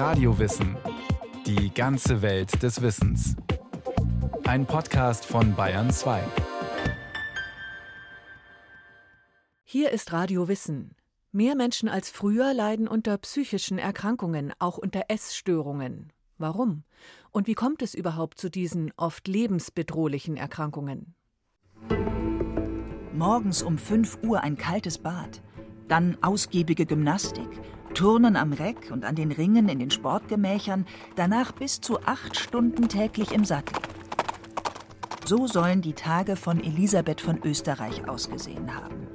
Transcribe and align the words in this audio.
Radiowissen. 0.00 0.78
Die 1.44 1.74
ganze 1.74 2.22
Welt 2.22 2.62
des 2.62 2.80
Wissens. 2.80 3.36
Ein 4.44 4.64
Podcast 4.64 5.26
von 5.26 5.54
Bayern 5.54 5.90
2. 5.90 6.22
Hier 9.62 9.90
ist 9.90 10.10
Radio 10.14 10.48
Wissen. 10.48 10.96
Mehr 11.32 11.54
Menschen 11.54 11.90
als 11.90 12.08
früher 12.08 12.54
leiden 12.54 12.88
unter 12.88 13.18
psychischen 13.18 13.76
Erkrankungen, 13.76 14.54
auch 14.58 14.78
unter 14.78 15.02
Essstörungen. 15.08 16.14
Warum? 16.38 16.84
Und 17.30 17.46
wie 17.46 17.54
kommt 17.54 17.82
es 17.82 17.94
überhaupt 17.94 18.38
zu 18.38 18.48
diesen 18.48 18.94
oft 18.96 19.28
lebensbedrohlichen 19.28 20.38
Erkrankungen? 20.38 21.14
Morgens 23.12 23.60
um 23.60 23.76
5 23.76 24.20
Uhr 24.22 24.40
ein 24.40 24.56
kaltes 24.56 24.96
Bad, 24.96 25.42
dann 25.88 26.16
ausgiebige 26.22 26.86
Gymnastik, 26.86 27.50
Turnen 27.94 28.36
am 28.36 28.52
Reck 28.52 28.90
und 28.90 29.04
an 29.04 29.14
den 29.14 29.32
Ringen 29.32 29.68
in 29.68 29.78
den 29.78 29.90
Sportgemächern, 29.90 30.86
danach 31.16 31.52
bis 31.52 31.80
zu 31.80 32.00
acht 32.02 32.38
Stunden 32.38 32.88
täglich 32.88 33.32
im 33.32 33.44
Sattel. 33.44 33.76
So 35.26 35.46
sollen 35.46 35.82
die 35.82 35.92
Tage 35.92 36.36
von 36.36 36.62
Elisabeth 36.62 37.20
von 37.20 37.40
Österreich 37.44 38.08
ausgesehen 38.08 38.74
haben. 38.74 39.06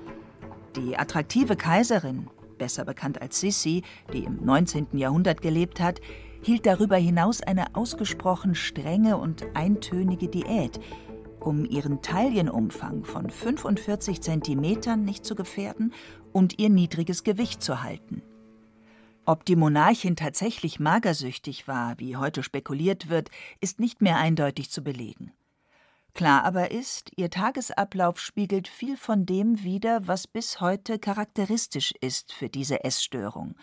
Die 0.76 0.98
attraktive 0.98 1.56
Kaiserin, 1.56 2.28
besser 2.58 2.86
bekannt 2.86 3.22
als 3.22 3.40
Sissi, 3.40 3.84
die 4.14 4.24
im 4.24 4.46
19. 4.46 4.88
Jahrhundert 4.94 5.42
gelebt 5.42 5.80
hat, 5.80 6.00
hielt 6.42 6.66
darüber 6.66 6.96
hinaus 6.96 7.42
eine 7.42 7.76
ausgesprochen 7.76 8.56
strenge 8.56 9.18
und 9.18 9.46
eintönige 9.56 10.28
Diät, 10.28 10.80
um 11.40 11.66
ihren 11.66 12.02
Taillenumfang 12.02 13.04
von 13.04 13.30
45 13.30 14.22
Zentimetern 14.22 15.04
nicht 15.04 15.26
zu 15.26 15.36
gefährden 15.36 15.94
und 16.32 16.60
ihr 16.60 16.70
niedriges 16.70 17.24
Gewicht 17.24 17.64
zu 17.64 17.84
halten. 17.84 18.22
Ob 19.28 19.44
die 19.46 19.56
Monarchin 19.56 20.16
tatsächlich 20.16 20.80
magersüchtig 20.80 21.68
war, 21.68 21.98
wie 22.00 22.16
heute 22.16 22.44
spekuliert 22.44 23.10
wird, 23.10 23.32
ist 23.60 23.80
nicht 23.80 24.02
mehr 24.02 24.18
eindeutig 24.18 24.70
zu 24.70 24.84
belegen. 24.84 25.32
Klar 26.14 26.44
aber 26.44 26.72
ist, 26.72 27.12
ihr 27.18 27.32
Tagesablauf 27.32 28.20
spiegelt 28.20 28.68
viel 28.68 28.96
von 28.96 29.26
dem 29.26 29.64
wider, 29.64 30.08
was 30.08 30.28
bis 30.28 30.62
heute 30.62 31.00
charakteristisch 31.00 31.94
ist 32.00 32.34
für 32.34 32.50
diese 32.50 32.84
Essstörung. 32.84 33.56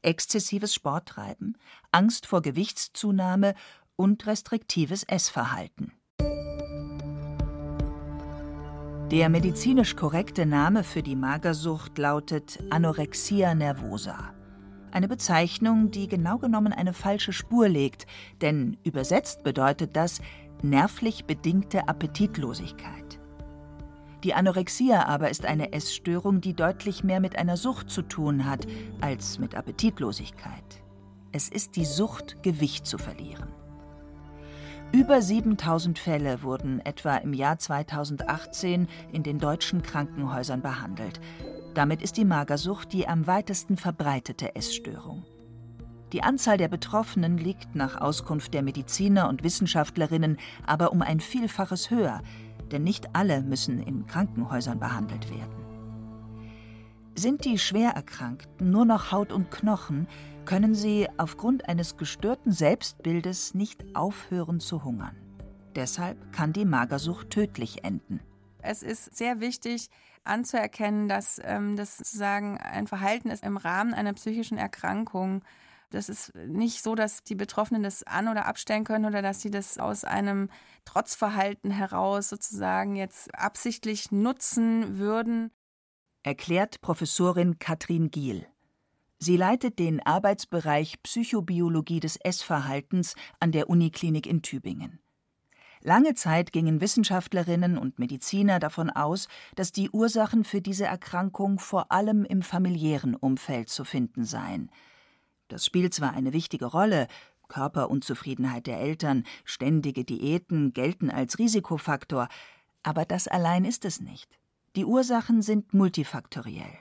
Exzessives 0.00 0.72
Sporttreiben, 0.72 1.58
Angst 1.90 2.26
vor 2.26 2.40
Gewichtszunahme 2.40 3.54
und 3.96 4.26
restriktives 4.26 5.02
Essverhalten. 5.02 5.92
Der 9.10 9.28
medizinisch 9.28 9.96
korrekte 9.96 10.46
Name 10.46 10.84
für 10.84 11.02
die 11.02 11.16
Magersucht 11.16 11.98
lautet 11.98 12.60
Anorexia 12.70 13.56
nervosa. 13.56 14.39
Eine 14.92 15.08
Bezeichnung, 15.08 15.90
die 15.90 16.08
genau 16.08 16.38
genommen 16.38 16.72
eine 16.72 16.92
falsche 16.92 17.32
Spur 17.32 17.68
legt, 17.68 18.06
denn 18.40 18.76
übersetzt 18.82 19.44
bedeutet 19.44 19.94
das 19.94 20.20
nervlich 20.62 21.26
bedingte 21.26 21.88
Appetitlosigkeit. 21.88 23.20
Die 24.24 24.34
Anorexia 24.34 25.06
aber 25.06 25.30
ist 25.30 25.46
eine 25.46 25.72
Essstörung, 25.72 26.40
die 26.40 26.54
deutlich 26.54 27.04
mehr 27.04 27.20
mit 27.20 27.36
einer 27.36 27.56
Sucht 27.56 27.88
zu 27.88 28.02
tun 28.02 28.44
hat 28.44 28.66
als 29.00 29.38
mit 29.38 29.54
Appetitlosigkeit. 29.54 30.82
Es 31.32 31.48
ist 31.48 31.76
die 31.76 31.84
Sucht, 31.84 32.42
Gewicht 32.42 32.86
zu 32.86 32.98
verlieren. 32.98 33.48
Über 34.92 35.22
7000 35.22 36.00
Fälle 36.00 36.42
wurden 36.42 36.80
etwa 36.80 37.16
im 37.16 37.32
Jahr 37.32 37.58
2018 37.58 38.88
in 39.12 39.22
den 39.22 39.38
deutschen 39.38 39.82
Krankenhäusern 39.82 40.62
behandelt. 40.62 41.20
Damit 41.74 42.02
ist 42.02 42.16
die 42.16 42.24
Magersucht 42.24 42.92
die 42.92 43.06
am 43.06 43.26
weitesten 43.26 43.76
verbreitete 43.76 44.56
Essstörung. 44.56 45.24
Die 46.12 46.22
Anzahl 46.22 46.56
der 46.56 46.68
Betroffenen 46.68 47.38
liegt 47.38 47.76
nach 47.76 48.00
Auskunft 48.00 48.52
der 48.52 48.62
Mediziner 48.62 49.28
und 49.28 49.44
Wissenschaftlerinnen 49.44 50.38
aber 50.66 50.92
um 50.92 51.02
ein 51.02 51.20
Vielfaches 51.20 51.90
höher, 51.90 52.22
denn 52.72 52.82
nicht 52.82 53.14
alle 53.14 53.42
müssen 53.42 53.80
in 53.80 54.06
Krankenhäusern 54.06 54.80
behandelt 54.80 55.30
werden. 55.30 55.54
Sind 57.14 57.44
die 57.44 57.58
Schwererkrankten 57.58 58.70
nur 58.70 58.84
noch 58.84 59.12
Haut 59.12 59.32
und 59.32 59.50
Knochen, 59.50 60.08
können 60.46 60.74
sie 60.74 61.06
aufgrund 61.16 61.68
eines 61.68 61.96
gestörten 61.96 62.50
Selbstbildes 62.50 63.54
nicht 63.54 63.84
aufhören 63.94 64.58
zu 64.58 64.82
hungern. 64.82 65.14
Deshalb 65.76 66.32
kann 66.32 66.52
die 66.52 66.64
Magersucht 66.64 67.30
tödlich 67.30 67.84
enden. 67.84 68.20
Es 68.62 68.82
ist 68.82 69.16
sehr 69.16 69.40
wichtig 69.40 69.90
anzuerkennen, 70.24 71.08
dass 71.08 71.40
ähm, 71.44 71.76
das 71.76 71.96
sozusagen 71.96 72.58
ein 72.58 72.86
Verhalten 72.86 73.30
ist 73.30 73.44
im 73.44 73.56
Rahmen 73.56 73.94
einer 73.94 74.12
psychischen 74.12 74.58
Erkrankung. 74.58 75.42
Das 75.90 76.08
ist 76.08 76.34
nicht 76.34 76.82
so, 76.82 76.94
dass 76.94 77.24
die 77.24 77.34
Betroffenen 77.34 77.82
das 77.82 78.04
an- 78.04 78.28
oder 78.28 78.46
abstellen 78.46 78.84
können 78.84 79.06
oder 79.06 79.22
dass 79.22 79.40
sie 79.40 79.50
das 79.50 79.78
aus 79.78 80.04
einem 80.04 80.48
Trotzverhalten 80.84 81.70
heraus 81.70 82.28
sozusagen 82.28 82.94
jetzt 82.96 83.34
absichtlich 83.34 84.12
nutzen 84.12 84.98
würden. 84.98 85.50
Erklärt 86.22 86.80
Professorin 86.80 87.58
Katrin 87.58 88.10
Giel. 88.10 88.46
Sie 89.18 89.36
leitet 89.36 89.78
den 89.78 90.04
Arbeitsbereich 90.04 91.02
Psychobiologie 91.02 92.00
des 92.00 92.16
Essverhaltens 92.16 93.14
an 93.38 93.52
der 93.52 93.68
Uniklinik 93.68 94.26
in 94.26 94.42
Tübingen. 94.42 95.00
Lange 95.82 96.14
Zeit 96.14 96.52
gingen 96.52 96.82
Wissenschaftlerinnen 96.82 97.78
und 97.78 97.98
Mediziner 97.98 98.58
davon 98.58 98.90
aus, 98.90 99.28
dass 99.54 99.72
die 99.72 99.88
Ursachen 99.90 100.44
für 100.44 100.60
diese 100.60 100.84
Erkrankung 100.84 101.58
vor 101.58 101.90
allem 101.90 102.24
im 102.26 102.42
familiären 102.42 103.14
Umfeld 103.14 103.70
zu 103.70 103.84
finden 103.84 104.24
seien. 104.24 104.70
Das 105.48 105.64
spielt 105.64 105.94
zwar 105.94 106.12
eine 106.12 106.34
wichtige 106.34 106.66
Rolle, 106.66 107.08
Körperunzufriedenheit 107.48 108.66
der 108.66 108.78
Eltern, 108.78 109.24
ständige 109.44 110.04
Diäten 110.04 110.72
gelten 110.74 111.10
als 111.10 111.38
Risikofaktor, 111.38 112.28
aber 112.82 113.06
das 113.06 113.26
allein 113.26 113.64
ist 113.64 113.84
es 113.86 114.00
nicht. 114.00 114.38
Die 114.76 114.84
Ursachen 114.84 115.40
sind 115.42 115.72
multifaktoriell. 115.72 116.78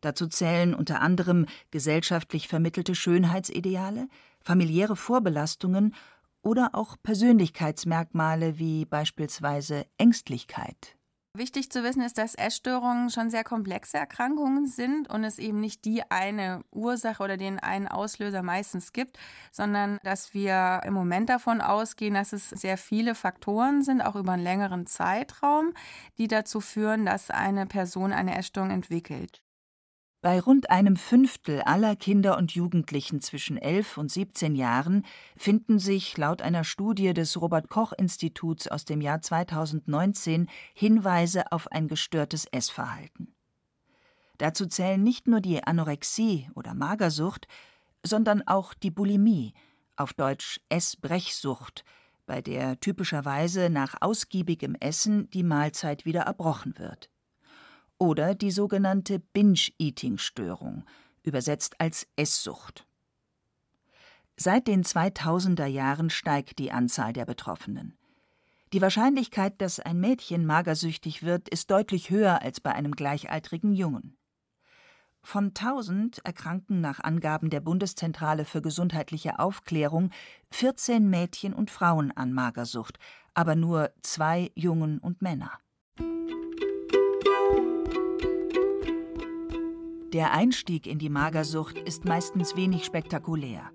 Dazu 0.00 0.28
zählen 0.28 0.74
unter 0.74 1.00
anderem 1.00 1.46
gesellschaftlich 1.70 2.48
vermittelte 2.48 2.94
Schönheitsideale, 2.94 4.08
familiäre 4.40 4.96
Vorbelastungen 4.96 5.94
oder 6.42 6.70
auch 6.74 6.96
Persönlichkeitsmerkmale 7.02 8.58
wie 8.58 8.84
beispielsweise 8.84 9.86
Ängstlichkeit. 9.98 10.96
Wichtig 11.36 11.70
zu 11.70 11.84
wissen 11.84 12.02
ist, 12.02 12.18
dass 12.18 12.34
Essstörungen 12.34 13.08
schon 13.08 13.30
sehr 13.30 13.44
komplexe 13.44 13.96
Erkrankungen 13.96 14.66
sind 14.66 15.08
und 15.08 15.22
es 15.22 15.38
eben 15.38 15.60
nicht 15.60 15.84
die 15.84 16.02
eine 16.10 16.64
Ursache 16.72 17.22
oder 17.22 17.36
den 17.36 17.60
einen 17.60 17.86
Auslöser 17.86 18.42
meistens 18.42 18.92
gibt, 18.92 19.16
sondern 19.52 19.98
dass 20.02 20.34
wir 20.34 20.80
im 20.84 20.92
Moment 20.92 21.28
davon 21.28 21.60
ausgehen, 21.60 22.14
dass 22.14 22.32
es 22.32 22.50
sehr 22.50 22.76
viele 22.76 23.14
Faktoren 23.14 23.82
sind, 23.82 24.00
auch 24.00 24.16
über 24.16 24.32
einen 24.32 24.42
längeren 24.42 24.86
Zeitraum, 24.86 25.72
die 26.18 26.26
dazu 26.26 26.60
führen, 26.60 27.06
dass 27.06 27.30
eine 27.30 27.66
Person 27.66 28.12
eine 28.12 28.36
Essstörung 28.36 28.70
entwickelt. 28.70 29.40
Bei 30.22 30.38
rund 30.38 30.68
einem 30.68 30.96
Fünftel 30.96 31.62
aller 31.62 31.96
Kinder 31.96 32.36
und 32.36 32.52
Jugendlichen 32.52 33.22
zwischen 33.22 33.56
11 33.56 33.96
und 33.96 34.12
17 34.12 34.54
Jahren 34.54 35.06
finden 35.34 35.78
sich 35.78 36.14
laut 36.18 36.42
einer 36.42 36.62
Studie 36.62 37.14
des 37.14 37.40
Robert 37.40 37.70
Koch 37.70 37.94
Instituts 37.94 38.68
aus 38.68 38.84
dem 38.84 39.00
Jahr 39.00 39.22
2019 39.22 40.50
Hinweise 40.74 41.50
auf 41.52 41.72
ein 41.72 41.88
gestörtes 41.88 42.44
Essverhalten. 42.44 43.34
Dazu 44.36 44.66
zählen 44.66 45.02
nicht 45.02 45.26
nur 45.26 45.40
die 45.40 45.64
Anorexie 45.64 46.50
oder 46.54 46.74
Magersucht, 46.74 47.48
sondern 48.04 48.46
auch 48.46 48.74
die 48.74 48.90
Bulimie, 48.90 49.54
auf 49.96 50.12
Deutsch 50.12 50.60
Essbrechsucht, 50.68 51.82
bei 52.26 52.42
der 52.42 52.78
typischerweise 52.78 53.70
nach 53.70 53.96
ausgiebigem 54.02 54.74
Essen 54.74 55.30
die 55.30 55.42
Mahlzeit 55.42 56.04
wieder 56.04 56.22
erbrochen 56.22 56.74
wird 56.78 57.10
oder 58.00 58.34
die 58.34 58.50
sogenannte 58.50 59.20
Binge-Eating-Störung, 59.20 60.84
übersetzt 61.22 61.78
als 61.78 62.08
Esssucht. 62.16 62.86
Seit 64.36 64.66
den 64.66 64.82
2000er 64.82 65.66
Jahren 65.66 66.08
steigt 66.08 66.58
die 66.58 66.72
Anzahl 66.72 67.12
der 67.12 67.26
Betroffenen. 67.26 67.96
Die 68.72 68.80
Wahrscheinlichkeit, 68.80 69.60
dass 69.60 69.80
ein 69.80 70.00
Mädchen 70.00 70.46
magersüchtig 70.46 71.22
wird, 71.22 71.48
ist 71.50 71.70
deutlich 71.70 72.08
höher 72.08 72.40
als 72.40 72.60
bei 72.60 72.72
einem 72.72 72.92
gleichaltrigen 72.92 73.74
Jungen. 73.74 74.16
Von 75.22 75.48
1000 75.48 76.24
erkranken 76.24 76.80
nach 76.80 77.00
Angaben 77.00 77.50
der 77.50 77.60
Bundeszentrale 77.60 78.46
für 78.46 78.62
gesundheitliche 78.62 79.38
Aufklärung 79.38 80.10
14 80.52 81.10
Mädchen 81.10 81.52
und 81.52 81.70
Frauen 81.70 82.10
an 82.12 82.32
Magersucht, 82.32 82.98
aber 83.34 83.56
nur 83.56 83.90
zwei 84.00 84.50
Jungen 84.54 84.98
und 84.98 85.20
Männer. 85.20 85.58
Der 90.12 90.32
Einstieg 90.32 90.88
in 90.88 90.98
die 90.98 91.08
Magersucht 91.08 91.78
ist 91.78 92.04
meistens 92.04 92.56
wenig 92.56 92.84
spektakulär. 92.84 93.70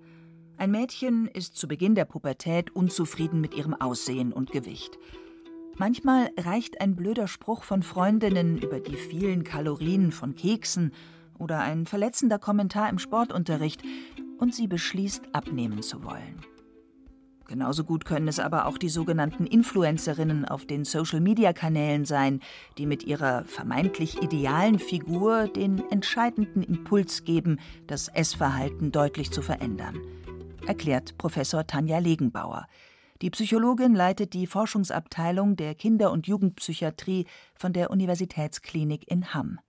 Ein 0.58 0.70
Mädchen 0.70 1.28
ist 1.28 1.56
zu 1.56 1.66
Beginn 1.66 1.94
der 1.94 2.04
Pubertät 2.04 2.76
unzufrieden 2.76 3.40
mit 3.40 3.54
ihrem 3.54 3.72
Aussehen 3.72 4.34
und 4.34 4.50
Gewicht. 4.50 4.98
Manchmal 5.78 6.30
reicht 6.38 6.82
ein 6.82 6.94
blöder 6.94 7.26
Spruch 7.26 7.62
von 7.62 7.82
Freundinnen 7.82 8.58
über 8.58 8.80
die 8.80 8.96
vielen 8.96 9.44
Kalorien 9.44 10.12
von 10.12 10.34
Keksen 10.34 10.92
oder 11.38 11.60
ein 11.60 11.86
verletzender 11.86 12.38
Kommentar 12.38 12.90
im 12.90 12.98
Sportunterricht, 12.98 13.82
und 14.38 14.54
sie 14.54 14.66
beschließt, 14.66 15.34
abnehmen 15.34 15.80
zu 15.80 16.04
wollen. 16.04 16.42
Genauso 17.48 17.84
gut 17.84 18.04
können 18.04 18.26
es 18.26 18.40
aber 18.40 18.66
auch 18.66 18.76
die 18.76 18.88
sogenannten 18.88 19.46
Influencerinnen 19.46 20.44
auf 20.46 20.66
den 20.66 20.84
Social-Media-Kanälen 20.84 22.04
sein, 22.04 22.40
die 22.76 22.86
mit 22.86 23.04
ihrer 23.04 23.44
vermeintlich 23.44 24.20
idealen 24.20 24.80
Figur 24.80 25.46
den 25.46 25.82
entscheidenden 25.90 26.62
Impuls 26.62 27.24
geben, 27.24 27.60
das 27.86 28.08
Essverhalten 28.08 28.90
deutlich 28.90 29.30
zu 29.30 29.42
verändern, 29.42 30.00
erklärt 30.66 31.16
Professor 31.18 31.66
Tanja 31.66 31.98
Legenbauer. 31.98 32.66
Die 33.22 33.30
Psychologin 33.30 33.94
leitet 33.94 34.34
die 34.34 34.46
Forschungsabteilung 34.46 35.56
der 35.56 35.74
Kinder- 35.74 36.10
und 36.10 36.26
Jugendpsychiatrie 36.26 37.26
von 37.54 37.72
der 37.72 37.90
Universitätsklinik 37.90 39.10
in 39.10 39.32
Hamm. 39.32 39.60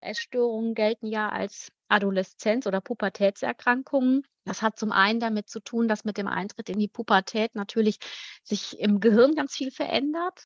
Essstörungen 0.00 0.74
gelten 0.74 1.06
ja 1.06 1.30
als 1.30 1.72
Adoleszenz- 1.88 2.66
oder 2.66 2.80
Pubertätserkrankungen. 2.80 4.26
Das 4.44 4.62
hat 4.62 4.78
zum 4.78 4.92
einen 4.92 5.20
damit 5.20 5.48
zu 5.48 5.60
tun, 5.60 5.88
dass 5.88 6.04
mit 6.04 6.18
dem 6.18 6.26
Eintritt 6.26 6.68
in 6.68 6.78
die 6.78 6.88
Pubertät 6.88 7.54
natürlich 7.54 7.98
sich 8.42 8.78
im 8.78 9.00
Gehirn 9.00 9.34
ganz 9.34 9.54
viel 9.54 9.70
verändert, 9.70 10.44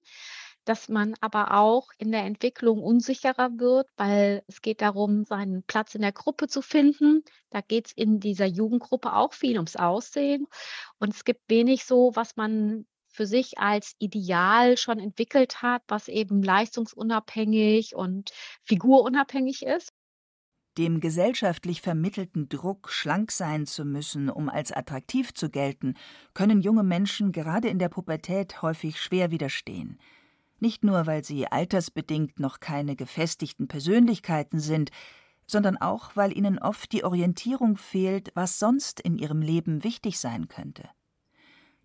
dass 0.65 0.89
man 0.89 1.15
aber 1.21 1.55
auch 1.55 1.89
in 1.99 2.13
der 2.13 2.25
Entwicklung 2.25 2.83
unsicherer 2.83 3.51
wird, 3.59 3.89
weil 3.97 4.43
es 4.47 4.61
geht 4.61 4.83
darum, 4.83 5.25
seinen 5.25 5.63
Platz 5.65 5.95
in 5.95 6.03
der 6.03 6.13
Gruppe 6.13 6.47
zu 6.47 6.63
finden. 6.63 7.25
Da 7.51 7.61
geht 7.63 7.87
es 7.87 7.93
in 7.93 8.21
dieser 8.21 8.47
Jugendgruppe 8.47 9.15
auch 9.15 9.33
viel 9.33 9.57
ums 9.57 9.77
Aussehen. 9.77 10.47
Und 10.99 11.15
es 11.15 11.25
gibt 11.25 11.49
wenig 11.49 11.85
so, 11.85 12.13
was 12.15 12.37
man 12.37 12.87
für 13.09 13.27
sich 13.27 13.59
als 13.59 13.95
Ideal 13.99 14.77
schon 14.77 15.01
entwickelt 15.01 15.63
hat, 15.63 15.83
was 15.89 16.09
eben 16.09 16.43
leistungsunabhängig 16.43 17.97
und 17.97 18.31
figurunabhängig 18.63 19.65
ist. 19.65 19.93
Dem 20.79 21.01
gesellschaftlich 21.01 21.83
vermittelten 21.83 22.49
Druck, 22.49 22.91
schlank 22.91 23.33
sein 23.33 23.67
zu 23.67 23.85
müssen, 23.85 24.31
um 24.31 24.49
als 24.49 24.71
attraktiv 24.71 25.35
zu 25.35 25.51
gelten, 25.51 25.95
können 26.35 26.61
junge 26.61 26.85
Menschen 26.85 27.33
gerade 27.33 27.69
in 27.69 27.81
der 27.81 27.89
Pubertät 27.89 28.63
häufig 28.63 29.01
schwer 29.01 29.33
widerstehen. 29.33 29.99
Nicht 30.61 30.85
nur, 30.85 31.09
weil 31.09 31.25
sie 31.25 31.49
altersbedingt 31.49 32.39
noch 32.39 32.61
keine 32.61 32.95
gefestigten 32.95 33.67
Persönlichkeiten 33.67 34.61
sind, 34.61 34.91
sondern 35.47 35.79
auch, 35.79 36.15
weil 36.15 36.37
ihnen 36.37 36.61
oft 36.61 36.93
die 36.93 37.03
Orientierung 37.03 37.77
fehlt, 37.77 38.31
was 38.35 38.61
sonst 38.61 39.01
in 39.01 39.19
ihrem 39.19 39.43
Leben 39.43 39.83
wichtig 39.83 40.21
sein 40.21 40.47
könnte. 40.47 40.89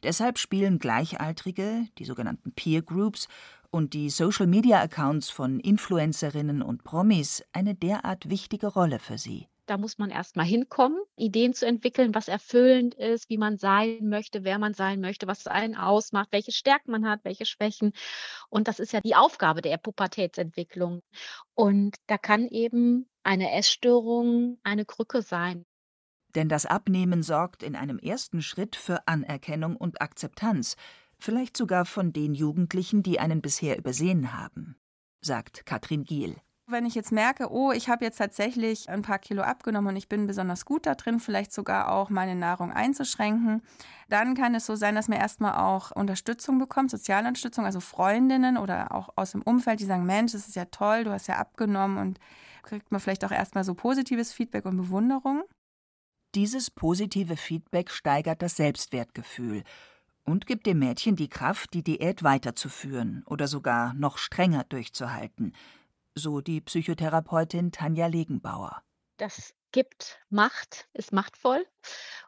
Deshalb 0.04 0.38
spielen 0.38 0.78
Gleichaltrige, 0.78 1.88
die 1.98 2.06
sogenannten 2.06 2.52
Peer 2.52 2.84
Groups, 2.84 3.28
und 3.74 3.94
die 3.94 4.12
Social-Media-Accounts 4.12 5.32
von 5.32 5.60
Influencerinnen 5.60 6.62
und 6.62 6.84
Promis 6.84 7.44
eine 7.54 7.74
derart 7.74 8.30
wichtige 8.30 8.68
Rolle 8.68 9.00
für 9.00 9.18
sie. 9.18 9.48
Da 9.66 9.78
muss 9.78 9.98
man 9.98 10.12
erst 10.12 10.36
mal 10.36 10.46
hinkommen, 10.46 11.02
Ideen 11.16 11.56
zu 11.56 11.66
entwickeln, 11.66 12.14
was 12.14 12.28
erfüllend 12.28 12.94
ist, 12.94 13.30
wie 13.30 13.40
man 13.40 13.58
sein 13.58 14.10
möchte, 14.10 14.44
wer 14.44 14.60
man 14.60 14.76
sein 14.76 15.02
möchte, 15.02 15.26
was 15.26 15.48
einen 15.48 15.76
ausmacht, 15.76 16.28
welche 16.32 16.52
Stärken 16.52 16.92
man 16.92 17.10
hat, 17.10 17.22
welche 17.24 17.46
Schwächen. 17.46 17.94
Und 18.50 18.68
das 18.68 18.80
ist 18.80 18.94
ja 18.94 19.02
die 19.02 19.16
Aufgabe 19.16 19.64
der 19.64 19.78
Pubertätsentwicklung. 19.78 21.02
Und 21.56 21.96
da 22.06 22.20
kann 22.20 22.48
eben 22.50 23.10
eine 23.24 23.54
Essstörung 23.54 24.60
eine 24.64 24.86
Krücke 24.86 25.24
sein. 25.24 25.66
Denn 26.36 26.50
das 26.50 26.66
Abnehmen 26.66 27.24
sorgt 27.24 27.64
in 27.64 27.76
einem 27.76 27.98
ersten 27.98 28.42
Schritt 28.42 28.76
für 28.76 29.08
Anerkennung 29.08 29.76
und 29.78 30.02
Akzeptanz, 30.02 30.76
vielleicht 31.24 31.56
sogar 31.56 31.86
von 31.86 32.12
den 32.12 32.34
Jugendlichen, 32.34 33.02
die 33.02 33.20
einen 33.20 33.42
bisher 33.42 33.78
übersehen 33.78 34.34
haben, 34.38 34.76
sagt 35.22 35.66
Katrin 35.66 36.04
Giel. 36.04 36.36
Wenn 36.68 36.86
ich 36.86 36.96
jetzt 36.96 37.12
merke, 37.12 37.52
oh, 37.52 37.72
ich 37.72 37.90
habe 37.90 38.06
jetzt 38.06 38.18
tatsächlich 38.18 38.90
ein 38.90 39.02
paar 39.02 39.20
Kilo 39.20 39.42
abgenommen 39.42 39.90
und 39.90 39.96
ich 39.96 40.08
bin 40.08 40.28
besonders 40.28 40.66
gut 40.66 40.86
da 40.86 40.96
drin, 40.96 41.20
vielleicht 41.20 41.52
sogar 41.52 41.92
auch 41.92 42.10
meine 42.10 42.36
Nahrung 42.36 42.72
einzuschränken, 42.72 43.62
dann 44.10 44.34
kann 44.34 44.56
es 44.56 44.66
so 44.66 44.76
sein, 44.76 44.96
dass 44.96 45.08
man 45.08 45.20
erstmal 45.20 45.56
auch 45.56 45.92
Unterstützung 45.92 46.60
bekommt, 46.60 46.92
soziale 46.92 47.28
Unterstützung, 47.28 47.66
also 47.66 47.80
Freundinnen 47.80 48.58
oder 48.58 48.94
auch 48.94 49.10
aus 49.16 49.32
dem 49.32 49.42
Umfeld, 49.44 49.80
die 49.80 49.86
sagen, 49.86 50.06
Mensch, 50.06 50.34
das 50.34 50.48
ist 50.48 50.56
ja 50.56 50.66
toll, 50.66 51.04
du 51.06 51.12
hast 51.12 51.28
ja 51.28 51.38
abgenommen 51.38 51.98
und 51.98 52.20
kriegt 52.64 52.92
man 52.92 53.02
vielleicht 53.02 53.26
auch 53.26 53.32
erstmal 53.32 53.64
so 53.64 53.76
positives 53.76 54.34
Feedback 54.34 54.66
und 54.66 54.78
Bewunderung. 54.78 55.44
Dieses 56.36 56.72
positive 56.72 57.38
Feedback 57.38 57.92
steigert 57.92 58.42
das 58.42 58.56
Selbstwertgefühl 58.56 59.64
und 60.24 60.48
gibt 60.48 60.66
dem 60.66 60.80
Mädchen 60.80 61.16
die 61.16 61.30
Kraft, 61.30 61.74
die 61.74 61.84
Diät 61.84 62.24
weiterzuführen 62.24 63.24
oder 63.26 63.48
sogar 63.48 63.94
noch 63.94 64.18
strenger 64.18 64.64
durchzuhalten, 64.64 65.56
so 66.16 66.42
die 66.42 66.62
Psychotherapeutin 66.62 67.72
Tanja 67.72 68.08
Legenbauer. 68.08 68.82
Das 69.18 69.54
gibt 69.72 70.20
Macht, 70.30 70.88
ist 70.94 71.12
machtvoll 71.12 71.66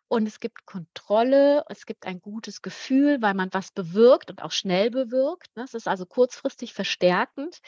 und 0.07 0.27
es 0.27 0.39
gibt 0.39 0.65
Kontrolle, 0.65 1.63
es 1.69 1.85
gibt 1.85 2.05
ein 2.05 2.19
gutes 2.21 2.61
Gefühl, 2.61 3.21
weil 3.21 3.33
man 3.33 3.49
was 3.53 3.71
bewirkt 3.71 4.29
und 4.29 4.43
auch 4.43 4.51
schnell 4.51 4.91
bewirkt. 4.91 5.47
Es 5.55 5.73
ist 5.73 5.87
also 5.87 6.05
kurzfristig 6.05 6.73
verstärkend. 6.73 7.59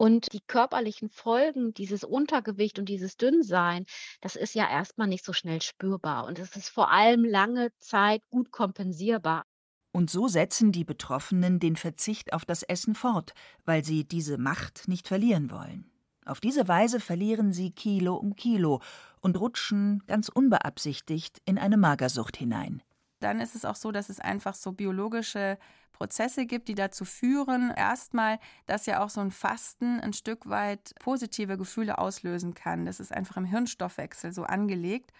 Und 0.00 0.32
die 0.32 0.40
körperlichen 0.40 1.10
Folgen 1.10 1.74
dieses 1.74 2.04
Untergewicht 2.04 2.78
und 2.78 2.88
dieses 2.88 3.16
Dünnsein, 3.16 3.84
das 4.20 4.36
ist 4.36 4.54
ja 4.54 4.70
erstmal 4.70 5.08
nicht 5.08 5.24
so 5.24 5.32
schnell 5.32 5.60
spürbar. 5.60 6.24
Und 6.26 6.38
es 6.38 6.54
ist 6.54 6.68
vor 6.68 6.92
allem 6.92 7.24
lange 7.24 7.72
Zeit 7.78 8.22
gut 8.30 8.52
kompensierbar. 8.52 9.44
Und 9.92 10.10
so 10.10 10.28
setzen 10.28 10.72
die 10.72 10.84
Betroffenen 10.84 11.60
den 11.60 11.76
Verzicht 11.76 12.32
auf 12.32 12.44
das 12.44 12.62
Essen 12.62 12.94
fort, 12.94 13.32
weil 13.64 13.84
sie 13.84 14.04
diese 14.04 14.38
Macht 14.38 14.86
nicht 14.86 15.08
verlieren 15.08 15.50
wollen. 15.50 15.90
Auf 16.26 16.40
diese 16.40 16.68
Weise 16.68 17.00
verlieren 17.00 17.52
sie 17.52 17.70
Kilo 17.70 18.14
um 18.14 18.36
Kilo 18.36 18.82
und 19.20 19.40
rutschen 19.40 20.02
ganz 20.06 20.28
unbeabsichtigt 20.28 21.40
in 21.46 21.58
eine 21.58 21.78
Magersucht 21.78 22.36
hinein. 22.36 22.82
Dann 23.20 23.40
ist 23.40 23.54
es 23.54 23.64
auch 23.64 23.76
so, 23.76 23.90
dass 23.92 24.10
es 24.10 24.20
einfach 24.20 24.54
so 24.54 24.72
biologische 24.72 25.58
Prozesse 25.92 26.46
gibt, 26.46 26.68
die 26.68 26.76
dazu 26.76 27.04
führen, 27.04 27.72
erstmal, 27.76 28.38
dass 28.66 28.86
ja 28.86 29.02
auch 29.02 29.10
so 29.10 29.20
ein 29.20 29.32
Fasten 29.32 29.98
ein 29.98 30.12
Stück 30.12 30.48
weit 30.48 30.94
positive 31.00 31.56
Gefühle 31.56 31.98
auslösen 31.98 32.54
kann. 32.54 32.86
Das 32.86 33.00
ist 33.00 33.12
einfach 33.12 33.36
im 33.36 33.44
Hirnstoffwechsel 33.44 34.32
so 34.32 34.44
angelegt. 34.44 35.10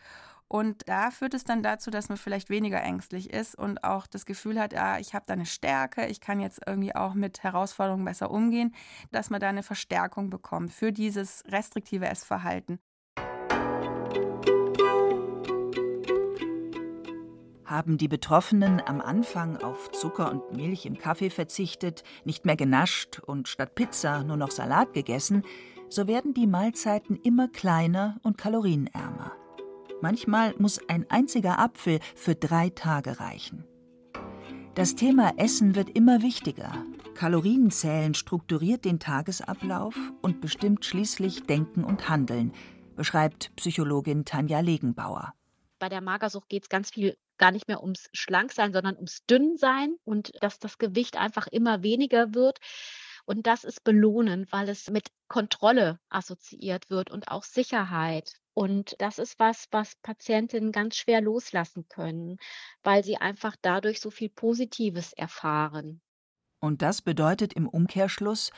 Und 0.49 0.89
da 0.89 1.11
führt 1.11 1.35
es 1.35 1.45
dann 1.45 1.63
dazu, 1.63 1.91
dass 1.91 2.09
man 2.09 2.17
vielleicht 2.17 2.49
weniger 2.49 2.83
ängstlich 2.83 3.31
ist 3.31 3.55
und 3.55 3.85
auch 3.85 4.07
das 4.07 4.25
Gefühl 4.25 4.59
hat, 4.59 4.73
ja, 4.73 4.99
ich 4.99 5.13
habe 5.13 5.27
da 5.27 5.35
eine 5.35 5.45
Stärke, 5.45 6.07
ich 6.07 6.21
kann 6.21 6.41
jetzt 6.41 6.61
irgendwie 6.67 6.95
auch 6.95 7.13
mit 7.13 7.43
Herausforderungen 7.43 8.07
besser 8.07 8.31
umgehen, 8.31 8.75
dass 9.11 9.29
man 9.29 9.41
da 9.41 9.51
eine 9.51 9.63
Verstärkung 9.63 10.31
bekommt 10.31 10.73
für 10.73 10.91
dieses 10.91 11.45
restriktive 11.49 12.07
Essverhalten. 12.07 12.79
Haben 17.67 17.99
die 17.99 18.09
Betroffenen 18.09 18.81
am 18.81 19.03
Anfang 19.03 19.59
auf 19.59 19.91
Zucker 19.91 20.31
und 20.31 20.57
Milch 20.57 20.87
im 20.87 20.97
Kaffee 20.97 21.29
verzichtet, 21.29 22.03
nicht 22.25 22.47
mehr 22.47 22.57
genascht 22.57 23.19
und 23.19 23.49
statt 23.49 23.75
Pizza 23.75 24.25
nur 24.25 24.39
noch 24.39 24.51
Salat 24.51 24.95
gegessen, 24.95 25.43
so 25.91 26.07
werden 26.07 26.33
die 26.33 26.47
Mahlzeiten 26.47 27.17
immer 27.17 27.49
kleiner 27.49 28.19
und 28.23 28.39
kalorienärmer. 28.39 29.33
Manchmal 30.01 30.55
muss 30.59 30.81
ein 30.89 31.11
einziger 31.11 31.59
Apfel 31.59 31.99
für 32.15 32.35
drei 32.35 32.71
Tage 32.71 33.19
reichen. 33.19 33.65
Das 34.75 34.95
Thema 34.95 35.33
Essen 35.39 35.75
wird 35.75 35.91
immer 35.91 36.23
wichtiger. 36.23 36.73
Kalorienzählen 37.15 38.15
strukturiert 38.15 38.85
den 38.85 39.01
Tagesablauf 39.01 39.97
und 40.23 40.41
bestimmt 40.41 40.85
schließlich 40.85 41.43
Denken 41.45 41.83
und 41.83 42.09
Handeln, 42.09 42.53
beschreibt 42.95 43.51
Psychologin 43.57 44.25
Tanja 44.25 44.61
Legenbauer. 44.61 45.35
Bei 45.81 45.89
der 45.89 46.01
Magersucht 46.01 46.49
geht 46.49 46.63
es 46.65 46.69
ganz 46.69 46.91
viel 46.91 47.17
gar 47.39 47.51
nicht 47.51 47.67
mehr 47.67 47.83
ums 47.83 48.09
Schlanksein, 48.13 48.73
sondern 48.73 48.97
ums 48.97 49.25
Dünnsein 49.27 49.97
und 50.05 50.33
dass 50.43 50.61
das 50.61 50.79
Gewicht 50.79 51.17
einfach 51.17 51.49
immer 51.49 51.83
weniger 51.83 52.35
wird. 52.35 52.59
Und 53.25 53.47
das 53.47 53.65
ist 53.65 53.85
belohnend, 53.85 54.53
weil 54.53 54.69
es 54.69 54.91
mit 54.91 55.09
Kontrolle 55.29 55.99
assoziiert 56.09 56.89
wird 56.89 57.11
und 57.11 57.29
auch 57.29 57.45
Sicherheit. 57.45 58.35
Und 58.59 58.97
das 58.99 59.21
ist 59.21 59.39
was, 59.39 59.69
was 59.71 59.95
Patientinnen 60.03 60.73
ganz 60.73 60.97
schwer 60.97 61.21
loslassen 61.21 61.87
können, 61.89 62.39
weil 62.83 63.05
sie 63.05 63.17
einfach 63.17 63.55
dadurch 63.63 64.01
so 64.01 64.11
viel 64.11 64.31
Positives 64.31 65.13
erfahren. 65.13 66.01
Und 66.59 66.83
das 66.83 67.01
bedeutet 67.01 67.53
im 67.53 67.69
Umkehrschluss, 67.69 68.51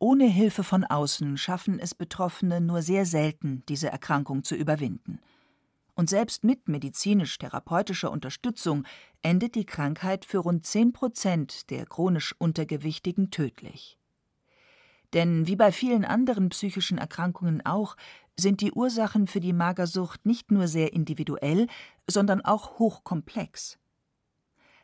ohne 0.00 0.24
Hilfe 0.24 0.64
von 0.64 0.82
außen 0.82 1.36
schaffen 1.36 1.78
es 1.78 1.94
Betroffene 1.94 2.60
nur 2.60 2.82
sehr 2.82 3.06
selten, 3.06 3.62
diese 3.68 3.88
Erkrankung 3.88 4.42
zu 4.42 4.56
überwinden. 4.56 5.20
Und 5.94 6.10
selbst 6.10 6.42
mit 6.42 6.66
medizinisch-therapeutischer 6.66 8.10
Unterstützung 8.10 8.84
endet 9.22 9.54
die 9.54 9.66
Krankheit 9.66 10.24
für 10.24 10.38
rund 10.38 10.66
10 10.66 10.92
Prozent 10.92 11.70
der 11.70 11.86
chronisch 11.86 12.34
Untergewichtigen 12.40 13.30
tödlich. 13.30 14.00
Denn 15.14 15.46
wie 15.46 15.56
bei 15.56 15.70
vielen 15.72 16.04
anderen 16.04 16.48
psychischen 16.48 16.98
Erkrankungen 16.98 17.64
auch, 17.64 17.96
sind 18.36 18.60
die 18.60 18.72
Ursachen 18.72 19.28
für 19.28 19.40
die 19.40 19.52
Magersucht 19.52 20.26
nicht 20.26 20.50
nur 20.50 20.66
sehr 20.66 20.92
individuell, 20.92 21.68
sondern 22.08 22.40
auch 22.40 22.78
hochkomplex. 22.78 23.78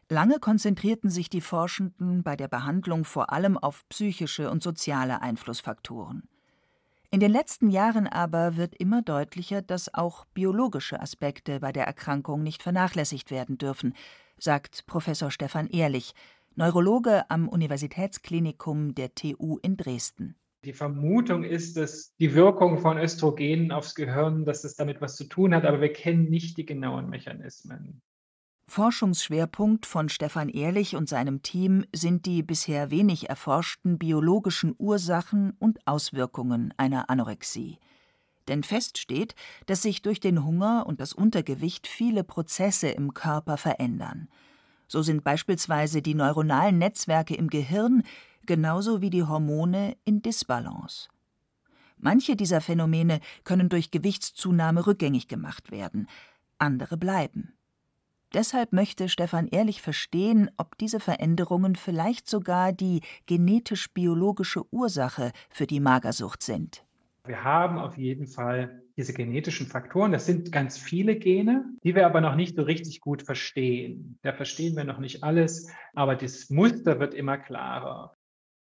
Lange 0.08 0.38
konzentrierten 0.38 1.10
sich 1.10 1.30
die 1.30 1.40
Forschenden 1.40 2.22
bei 2.22 2.36
der 2.36 2.48
Behandlung 2.48 3.04
vor 3.04 3.32
allem 3.32 3.58
auf 3.58 3.88
psychische 3.88 4.50
und 4.50 4.62
soziale 4.62 5.20
Einflussfaktoren. 5.20 6.28
In 7.12 7.18
den 7.18 7.32
letzten 7.32 7.70
Jahren 7.70 8.06
aber 8.06 8.56
wird 8.56 8.76
immer 8.76 9.02
deutlicher, 9.02 9.62
dass 9.62 9.92
auch 9.92 10.24
biologische 10.26 11.00
Aspekte 11.00 11.58
bei 11.58 11.72
der 11.72 11.86
Erkrankung 11.86 12.44
nicht 12.44 12.62
vernachlässigt 12.62 13.32
werden 13.32 13.58
dürfen, 13.58 13.94
sagt 14.38 14.86
Professor 14.86 15.32
Stefan 15.32 15.66
Ehrlich, 15.66 16.14
Neurologe 16.56 17.30
am 17.30 17.48
Universitätsklinikum 17.48 18.94
der 18.94 19.14
TU 19.14 19.58
in 19.62 19.76
Dresden. 19.76 20.36
Die 20.64 20.72
Vermutung 20.74 21.42
ist, 21.42 21.76
dass 21.76 22.14
die 22.16 22.34
Wirkung 22.34 22.78
von 22.78 22.98
Östrogenen 22.98 23.72
aufs 23.72 23.94
Gehirn, 23.94 24.44
dass 24.44 24.64
es 24.64 24.76
damit 24.76 25.00
was 25.00 25.16
zu 25.16 25.24
tun 25.24 25.54
hat, 25.54 25.64
aber 25.64 25.80
wir 25.80 25.92
kennen 25.92 26.28
nicht 26.28 26.58
die 26.58 26.66
genauen 26.66 27.08
Mechanismen. 27.08 28.02
Forschungsschwerpunkt 28.66 29.86
von 29.86 30.08
Stefan 30.08 30.48
Ehrlich 30.48 30.94
und 30.94 31.08
seinem 31.08 31.42
Team 31.42 31.86
sind 31.92 32.26
die 32.26 32.42
bisher 32.42 32.90
wenig 32.90 33.28
erforschten 33.28 33.98
biologischen 33.98 34.74
Ursachen 34.78 35.54
und 35.58 35.78
Auswirkungen 35.86 36.74
einer 36.76 37.10
Anorexie. 37.10 37.78
Denn 38.46 38.62
fest 38.62 38.98
steht, 38.98 39.34
dass 39.66 39.82
sich 39.82 40.02
durch 40.02 40.20
den 40.20 40.44
Hunger 40.44 40.84
und 40.86 41.00
das 41.00 41.12
Untergewicht 41.12 41.86
viele 41.86 42.22
Prozesse 42.22 42.88
im 42.88 43.14
Körper 43.14 43.56
verändern. 43.56 44.28
So 44.90 45.02
sind 45.02 45.22
beispielsweise 45.22 46.02
die 46.02 46.16
neuronalen 46.16 46.78
Netzwerke 46.78 47.36
im 47.36 47.46
Gehirn 47.46 48.02
genauso 48.44 49.00
wie 49.00 49.10
die 49.10 49.22
Hormone 49.22 49.96
in 50.04 50.20
Disbalance. 50.20 51.08
Manche 51.96 52.34
dieser 52.34 52.60
Phänomene 52.60 53.20
können 53.44 53.68
durch 53.68 53.92
Gewichtszunahme 53.92 54.88
rückgängig 54.88 55.28
gemacht 55.28 55.70
werden, 55.70 56.08
andere 56.58 56.96
bleiben. 56.96 57.52
Deshalb 58.34 58.72
möchte 58.72 59.08
Stefan 59.08 59.46
Ehrlich 59.46 59.80
verstehen, 59.80 60.50
ob 60.56 60.76
diese 60.76 60.98
Veränderungen 60.98 61.76
vielleicht 61.76 62.28
sogar 62.28 62.72
die 62.72 63.02
genetisch-biologische 63.26 64.64
Ursache 64.72 65.30
für 65.50 65.68
die 65.68 65.78
Magersucht 65.78 66.42
sind. 66.42 66.84
Wir 67.26 67.44
haben 67.44 67.78
auf 67.78 67.96
jeden 67.96 68.26
Fall 68.26 68.82
diese 68.96 69.12
genetischen 69.12 69.66
Faktoren. 69.66 70.12
Das 70.12 70.26
sind 70.26 70.52
ganz 70.52 70.78
viele 70.78 71.16
Gene, 71.16 71.64
die 71.84 71.94
wir 71.94 72.06
aber 72.06 72.20
noch 72.20 72.34
nicht 72.34 72.56
so 72.56 72.62
richtig 72.62 73.00
gut 73.00 73.22
verstehen. 73.22 74.18
Da 74.22 74.32
verstehen 74.32 74.76
wir 74.76 74.84
noch 74.84 74.98
nicht 74.98 75.22
alles, 75.22 75.70
aber 75.94 76.16
das 76.16 76.50
Muster 76.50 76.98
wird 77.00 77.14
immer 77.14 77.38
klarer. 77.38 78.14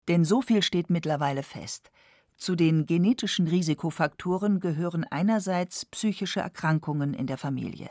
Denn 0.08 0.24
so 0.24 0.42
viel 0.42 0.62
steht 0.62 0.90
mittlerweile 0.90 1.44
fest. 1.44 1.92
Zu 2.36 2.56
den 2.56 2.86
genetischen 2.86 3.48
Risikofaktoren 3.48 4.60
gehören 4.60 5.06
einerseits 5.10 5.86
psychische 5.86 6.42
Erkrankungen 6.42 7.14
in 7.14 7.28
der 7.28 7.38
Familie 7.38 7.90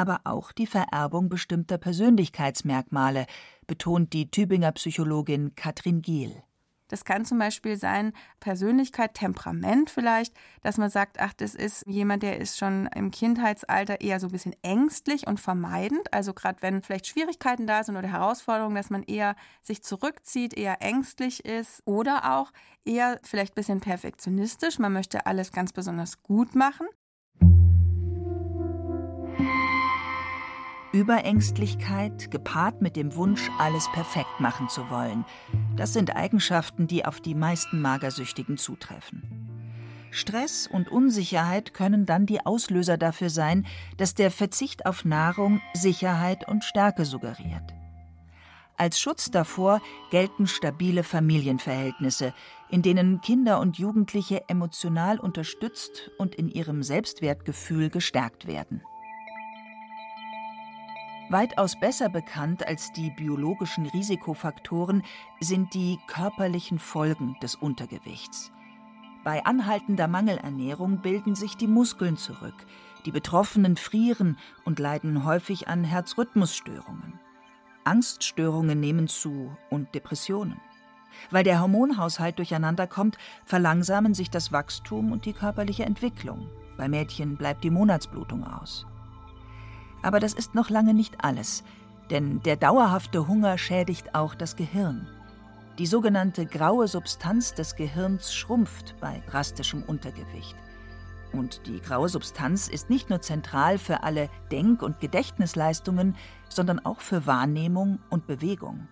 aber 0.00 0.20
auch 0.24 0.52
die 0.52 0.66
Vererbung 0.66 1.28
bestimmter 1.28 1.76
Persönlichkeitsmerkmale, 1.76 3.26
betont 3.66 4.14
die 4.14 4.30
Tübinger 4.30 4.72
Psychologin 4.72 5.54
Katrin 5.54 6.00
Giel. 6.00 6.42
Das 6.90 7.04
kann 7.04 7.24
zum 7.24 7.38
Beispiel 7.38 7.76
sein 7.76 8.12
Persönlichkeit, 8.40 9.14
Temperament 9.14 9.90
vielleicht, 9.90 10.34
dass 10.62 10.76
man 10.76 10.90
sagt, 10.90 11.20
ach, 11.20 11.32
das 11.32 11.54
ist 11.54 11.86
jemand, 11.86 12.22
der 12.22 12.38
ist 12.38 12.58
schon 12.58 12.86
im 12.94 13.10
Kindheitsalter 13.10 14.00
eher 14.00 14.20
so 14.20 14.26
ein 14.26 14.32
bisschen 14.32 14.56
ängstlich 14.62 15.26
und 15.26 15.40
vermeidend. 15.40 16.12
Also 16.12 16.34
gerade 16.34 16.60
wenn 16.62 16.82
vielleicht 16.82 17.06
Schwierigkeiten 17.06 17.66
da 17.66 17.84
sind 17.84 17.96
oder 17.96 18.08
Herausforderungen, 18.08 18.74
dass 18.74 18.90
man 18.90 19.04
eher 19.04 19.36
sich 19.62 19.82
zurückzieht, 19.82 20.54
eher 20.54 20.82
ängstlich 20.82 21.44
ist 21.44 21.82
oder 21.84 22.36
auch 22.36 22.52
eher 22.84 23.20
vielleicht 23.22 23.52
ein 23.52 23.54
bisschen 23.54 23.80
perfektionistisch. 23.80 24.78
Man 24.78 24.92
möchte 24.92 25.26
alles 25.26 25.52
ganz 25.52 25.72
besonders 25.72 26.22
gut 26.22 26.54
machen. 26.54 26.86
Überängstlichkeit 30.92 32.30
gepaart 32.30 32.82
mit 32.82 32.96
dem 32.96 33.14
Wunsch, 33.14 33.48
alles 33.58 33.88
perfekt 33.92 34.40
machen 34.40 34.68
zu 34.68 34.90
wollen. 34.90 35.24
Das 35.76 35.92
sind 35.92 36.16
Eigenschaften, 36.16 36.88
die 36.88 37.04
auf 37.04 37.20
die 37.20 37.34
meisten 37.36 37.80
Magersüchtigen 37.80 38.56
zutreffen. 38.56 39.50
Stress 40.10 40.66
und 40.66 40.90
Unsicherheit 40.90 41.72
können 41.72 42.06
dann 42.06 42.26
die 42.26 42.44
Auslöser 42.44 42.98
dafür 42.98 43.30
sein, 43.30 43.66
dass 43.96 44.14
der 44.14 44.32
Verzicht 44.32 44.84
auf 44.84 45.04
Nahrung 45.04 45.60
Sicherheit 45.74 46.48
und 46.48 46.64
Stärke 46.64 47.04
suggeriert. 47.04 47.74
Als 48.76 48.98
Schutz 48.98 49.30
davor 49.30 49.80
gelten 50.10 50.46
stabile 50.46 51.04
Familienverhältnisse, 51.04 52.34
in 52.70 52.82
denen 52.82 53.20
Kinder 53.20 53.60
und 53.60 53.78
Jugendliche 53.78 54.48
emotional 54.48 55.20
unterstützt 55.20 56.10
und 56.18 56.34
in 56.34 56.48
ihrem 56.48 56.82
Selbstwertgefühl 56.82 57.90
gestärkt 57.90 58.46
werden. 58.46 58.82
Weitaus 61.30 61.78
besser 61.78 62.08
bekannt 62.08 62.66
als 62.66 62.90
die 62.90 63.10
biologischen 63.10 63.86
Risikofaktoren 63.86 65.04
sind 65.38 65.74
die 65.74 66.00
körperlichen 66.08 66.80
Folgen 66.80 67.36
des 67.40 67.54
Untergewichts. 67.54 68.50
Bei 69.22 69.44
anhaltender 69.44 70.08
Mangelernährung 70.08 71.02
bilden 71.02 71.36
sich 71.36 71.56
die 71.56 71.68
Muskeln 71.68 72.16
zurück, 72.16 72.66
die 73.06 73.12
Betroffenen 73.12 73.76
frieren 73.76 74.38
und 74.64 74.80
leiden 74.80 75.24
häufig 75.24 75.68
an 75.68 75.84
Herzrhythmusstörungen. 75.84 77.20
Angststörungen 77.84 78.80
nehmen 78.80 79.06
zu 79.06 79.56
und 79.70 79.94
Depressionen. 79.94 80.60
Weil 81.30 81.44
der 81.44 81.60
Hormonhaushalt 81.60 82.38
durcheinander 82.38 82.88
kommt, 82.88 83.18
verlangsamen 83.44 84.14
sich 84.14 84.30
das 84.30 84.50
Wachstum 84.50 85.12
und 85.12 85.26
die 85.26 85.32
körperliche 85.32 85.84
Entwicklung. 85.84 86.50
Bei 86.76 86.88
Mädchen 86.88 87.36
bleibt 87.36 87.62
die 87.62 87.70
Monatsblutung 87.70 88.42
aus. 88.42 88.84
Aber 90.02 90.20
das 90.20 90.32
ist 90.32 90.54
noch 90.54 90.70
lange 90.70 90.94
nicht 90.94 91.24
alles, 91.24 91.64
denn 92.10 92.40
der 92.42 92.56
dauerhafte 92.56 93.28
Hunger 93.28 93.58
schädigt 93.58 94.14
auch 94.14 94.34
das 94.34 94.56
Gehirn. 94.56 95.06
Die 95.78 95.86
sogenannte 95.86 96.46
graue 96.46 96.88
Substanz 96.88 97.54
des 97.54 97.76
Gehirns 97.76 98.34
schrumpft 98.34 98.96
bei 99.00 99.22
drastischem 99.30 99.82
Untergewicht. 99.82 100.56
Und 101.32 101.66
die 101.66 101.80
graue 101.80 102.08
Substanz 102.08 102.68
ist 102.68 102.90
nicht 102.90 103.08
nur 103.08 103.20
zentral 103.20 103.78
für 103.78 104.02
alle 104.02 104.28
Denk- 104.50 104.82
und 104.82 105.00
Gedächtnisleistungen, 105.00 106.16
sondern 106.48 106.80
auch 106.80 107.00
für 107.00 107.26
Wahrnehmung 107.26 108.00
und 108.10 108.26
Bewegung. 108.26 108.88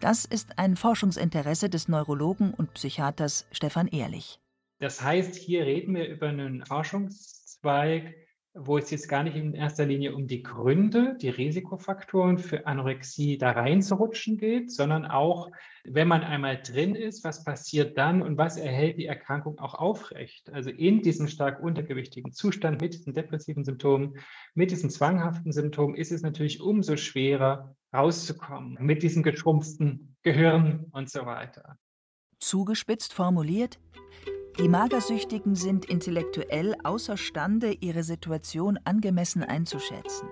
Das 0.00 0.24
ist 0.24 0.58
ein 0.58 0.76
Forschungsinteresse 0.76 1.68
des 1.68 1.88
Neurologen 1.88 2.54
und 2.54 2.74
Psychiaters 2.74 3.46
Stefan 3.50 3.88
Ehrlich. 3.88 4.38
Das 4.78 5.02
heißt, 5.02 5.34
hier 5.34 5.64
reden 5.64 5.94
wir 5.94 6.08
über 6.08 6.28
einen 6.28 6.64
Forschungszweig, 6.64 8.14
wo 8.54 8.78
es 8.78 8.90
jetzt 8.90 9.08
gar 9.08 9.24
nicht 9.24 9.34
in 9.34 9.52
erster 9.52 9.84
Linie 9.84 10.14
um 10.14 10.28
die 10.28 10.42
Gründe, 10.42 11.16
die 11.20 11.28
Risikofaktoren 11.28 12.38
für 12.38 12.66
Anorexie 12.66 13.36
da 13.36 13.50
reinzurutschen 13.50 14.38
geht, 14.38 14.70
sondern 14.70 15.04
auch, 15.06 15.50
wenn 15.82 16.06
man 16.06 16.22
einmal 16.22 16.62
drin 16.62 16.94
ist, 16.94 17.24
was 17.24 17.42
passiert 17.42 17.98
dann 17.98 18.22
und 18.22 18.38
was 18.38 18.56
erhält 18.56 18.98
die 18.98 19.06
Erkrankung 19.06 19.58
auch 19.58 19.74
aufrecht? 19.74 20.52
Also 20.52 20.70
in 20.70 21.02
diesem 21.02 21.26
stark 21.26 21.60
untergewichtigen 21.60 22.32
Zustand 22.32 22.80
mit 22.80 22.94
diesen 22.94 23.12
depressiven 23.12 23.64
Symptomen, 23.64 24.18
mit 24.54 24.70
diesen 24.70 24.88
zwanghaften 24.88 25.50
Symptomen 25.50 25.96
ist 25.96 26.12
es 26.12 26.22
natürlich 26.22 26.60
umso 26.60 26.96
schwerer 26.96 27.74
rauszukommen 27.92 28.78
mit 28.80 29.02
diesem 29.02 29.24
geschrumpften 29.24 30.16
Gehirn 30.22 30.86
und 30.92 31.10
so 31.10 31.26
weiter. 31.26 31.76
Zugespitzt 32.38 33.12
formuliert, 33.12 33.78
die 34.58 34.68
Magersüchtigen 34.68 35.56
sind 35.56 35.84
intellektuell 35.84 36.76
außerstande, 36.84 37.72
ihre 37.80 38.04
Situation 38.04 38.78
angemessen 38.84 39.42
einzuschätzen. 39.42 40.28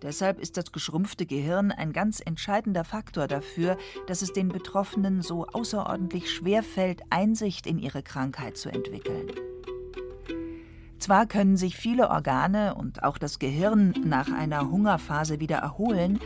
Deshalb 0.00 0.38
ist 0.38 0.56
das 0.56 0.70
geschrumpfte 0.70 1.26
Gehirn 1.26 1.72
ein 1.72 1.92
ganz 1.92 2.20
entscheidender 2.24 2.84
Faktor 2.84 3.26
dafür, 3.26 3.76
dass 4.06 4.22
es 4.22 4.32
den 4.32 4.48
Betroffenen 4.48 5.22
so 5.22 5.46
außerordentlich 5.46 6.30
schwer 6.30 6.62
fällt, 6.62 7.02
Einsicht 7.10 7.66
in 7.66 7.78
ihre 7.78 8.04
Krankheit 8.04 8.56
zu 8.56 8.68
entwickeln. 8.68 9.32
Zwar 11.00 11.26
können 11.26 11.56
sich 11.56 11.76
viele 11.76 12.10
Organe 12.10 12.76
und 12.76 13.02
auch 13.02 13.18
das 13.18 13.40
Gehirn 13.40 13.92
nach 14.04 14.30
einer 14.30 14.70
Hungerphase 14.70 15.40
wieder 15.40 15.56
erholen, 15.56 16.20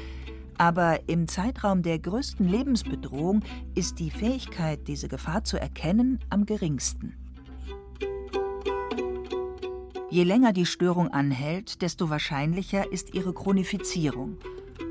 aber 0.59 1.09
im 1.09 1.29
Zeitraum 1.29 1.83
der 1.83 1.99
größten 1.99 2.47
Lebensbedrohung 2.47 3.41
ist 3.75 3.99
die 3.99 4.11
Fähigkeit, 4.11 4.87
diese 4.87 5.09
Gefahr 5.09 5.45
zu 5.45 5.59
erkennen, 5.59 6.19
am 6.29 6.45
geringsten. 6.45 7.22
Je 10.13 10.25
länger 10.25 10.53
die 10.53 10.67
Störung 10.67 11.09
anhält, 11.09 11.81
desto 11.81 12.11
wahrscheinlicher 12.11 12.93
ist 12.93 13.15
ihre 13.15 13.33
Chronifizierung. 13.33 14.37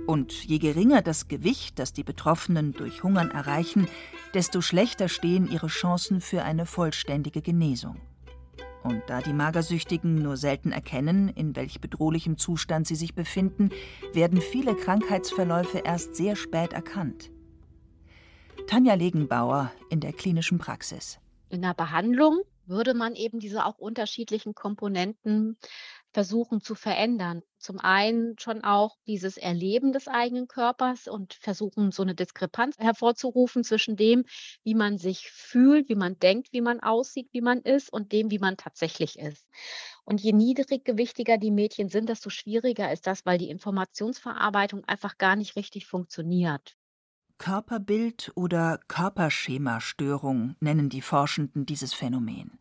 Und 0.07 0.33
je 0.33 0.57
geringer 0.57 1.03
das 1.03 1.27
Gewicht, 1.27 1.77
das 1.77 1.93
die 1.93 2.03
Betroffenen 2.03 2.71
durch 2.71 3.03
Hungern 3.03 3.29
erreichen, 3.29 3.87
desto 4.33 4.61
schlechter 4.61 5.09
stehen 5.09 5.47
ihre 5.47 5.67
Chancen 5.67 6.21
für 6.21 6.41
eine 6.41 6.65
vollständige 6.65 7.43
Genesung. 7.43 7.97
Und 8.81 9.03
da 9.05 9.21
die 9.21 9.31
Magersüchtigen 9.31 10.15
nur 10.15 10.37
selten 10.37 10.71
erkennen, 10.71 11.29
in 11.29 11.55
welch 11.55 11.79
bedrohlichem 11.79 12.39
Zustand 12.39 12.87
sie 12.87 12.95
sich 12.95 13.13
befinden, 13.13 13.69
werden 14.13 14.41
viele 14.41 14.75
Krankheitsverläufe 14.75 15.83
erst 15.85 16.15
sehr 16.15 16.35
spät 16.35 16.73
erkannt. 16.73 17.29
Tanja 18.65 18.95
Legenbauer 18.95 19.71
in 19.91 19.99
der 19.99 20.13
klinischen 20.13 20.57
Praxis. 20.57 21.19
In 21.49 21.61
der 21.61 21.75
Behandlung 21.75 22.41
würde 22.71 22.95
man 22.95 23.15
eben 23.15 23.39
diese 23.39 23.65
auch 23.65 23.77
unterschiedlichen 23.77 24.55
Komponenten 24.55 25.57
versuchen 26.13 26.61
zu 26.61 26.75
verändern. 26.75 27.43
zum 27.59 27.79
einen 27.79 28.37
schon 28.39 28.63
auch 28.63 28.97
dieses 29.07 29.37
Erleben 29.37 29.93
des 29.93 30.07
eigenen 30.07 30.47
Körpers 30.47 31.07
und 31.07 31.35
versuchen, 31.35 31.91
so 31.91 32.01
eine 32.01 32.15
Diskrepanz 32.15 32.77
hervorzurufen 32.79 33.63
zwischen 33.63 33.95
dem, 33.97 34.25
wie 34.63 34.73
man 34.75 34.97
sich 34.97 35.29
fühlt, 35.31 35.87
wie 35.89 35.95
man 35.95 36.17
denkt, 36.19 36.49
wie 36.53 36.61
man 36.61 36.79
aussieht, 36.79 37.29
wie 37.33 37.41
man 37.41 37.61
ist 37.61 37.93
und 37.93 38.11
dem, 38.13 38.31
wie 38.31 38.39
man 38.39 38.57
tatsächlich 38.57 39.19
ist. 39.19 39.47
Und 40.05 40.21
je 40.21 40.33
niedriggewichtiger 40.33 41.37
die 41.37 41.51
Mädchen 41.51 41.89
sind, 41.89 42.09
desto 42.09 42.29
schwieriger 42.29 42.91
ist 42.91 43.07
das, 43.07 43.25
weil 43.25 43.37
die 43.37 43.49
Informationsverarbeitung 43.49 44.83
einfach 44.85 45.17
gar 45.17 45.35
nicht 45.35 45.55
richtig 45.55 45.85
funktioniert. 45.87 46.77
Körperbild 47.39 48.31
oder 48.35 48.79
Körperschemastörung 48.87 50.55
nennen 50.61 50.87
die 50.87 51.01
Forschenden 51.01 51.65
dieses 51.65 51.93
Phänomen. 51.93 52.60